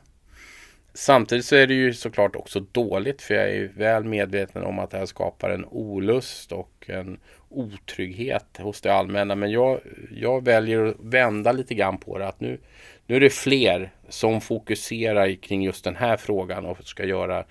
[0.96, 4.90] Samtidigt så är det ju såklart också dåligt för jag är väl medveten om att
[4.90, 9.34] det här skapar en olust och en otrygghet hos det allmänna.
[9.34, 9.80] Men jag,
[10.10, 12.28] jag väljer att vända lite grann på det.
[12.28, 12.58] Att nu,
[13.06, 17.44] nu är det fler som fokuserar kring just den här frågan och ska göra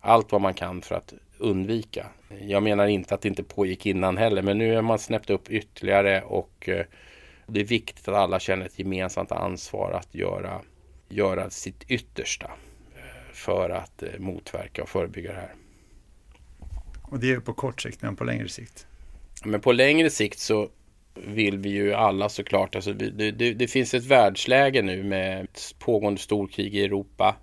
[0.00, 2.06] allt vad man kan för att undvika.
[2.40, 5.50] Jag menar inte att det inte pågick innan heller, men nu är man snäppt upp
[5.50, 6.84] ytterligare och eh,
[7.46, 10.60] det är viktigt att alla känner ett gemensamt ansvar att göra,
[11.08, 12.50] göra sitt yttersta
[13.36, 15.54] för att eh, motverka och förebygga det här.
[17.02, 18.86] Och det är på kort sikt, men på längre sikt?
[19.44, 20.68] Men på längre sikt så
[21.14, 26.20] vill vi ju alla såklart, alltså det, det, det finns ett världsläge nu med pågående
[26.20, 27.36] storkrig i Europa.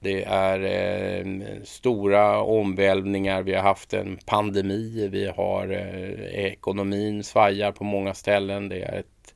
[0.00, 3.42] Det är eh, stora omvälvningar.
[3.42, 5.08] Vi har haft en pandemi.
[5.12, 8.68] Vi har eh, ekonomin svajar på många ställen.
[8.68, 9.34] Det är ett,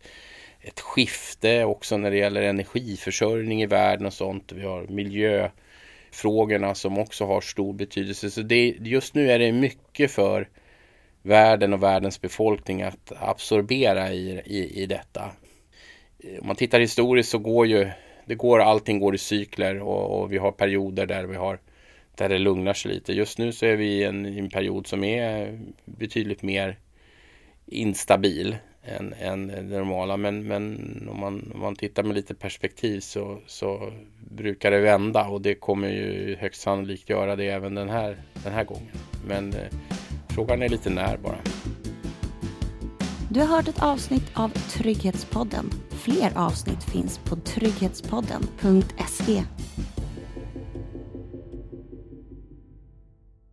[0.61, 4.53] ett skifte också när det gäller energiförsörjning i världen och sånt.
[4.53, 4.87] Vi har
[6.13, 8.31] frågorna som också har stor betydelse.
[8.31, 10.49] Så det, just nu är det mycket för
[11.23, 15.31] världen och världens befolkning att absorbera i, i, i detta.
[16.41, 17.91] Om man tittar historiskt så går ju
[18.25, 21.59] det går, allting går i cykler och, och, vi har perioder där vi har
[22.15, 23.13] där det lugnar sig lite.
[23.13, 26.79] Just nu så är vi i en, en period som är betydligt mer
[27.67, 30.17] instabil än, än det normala.
[30.17, 33.93] Men, men om, man, om man tittar med lite perspektiv så, så
[34.31, 38.53] brukar det vända och det kommer ju högst sannolikt göra det även den här, den
[38.53, 38.93] här gången.
[39.27, 39.67] Men eh,
[40.29, 41.39] frågan är lite när bara.
[43.31, 45.71] Du har hört ett avsnitt av Trygghetspodden.
[45.91, 49.43] Fler avsnitt finns på trygghetspodden.se.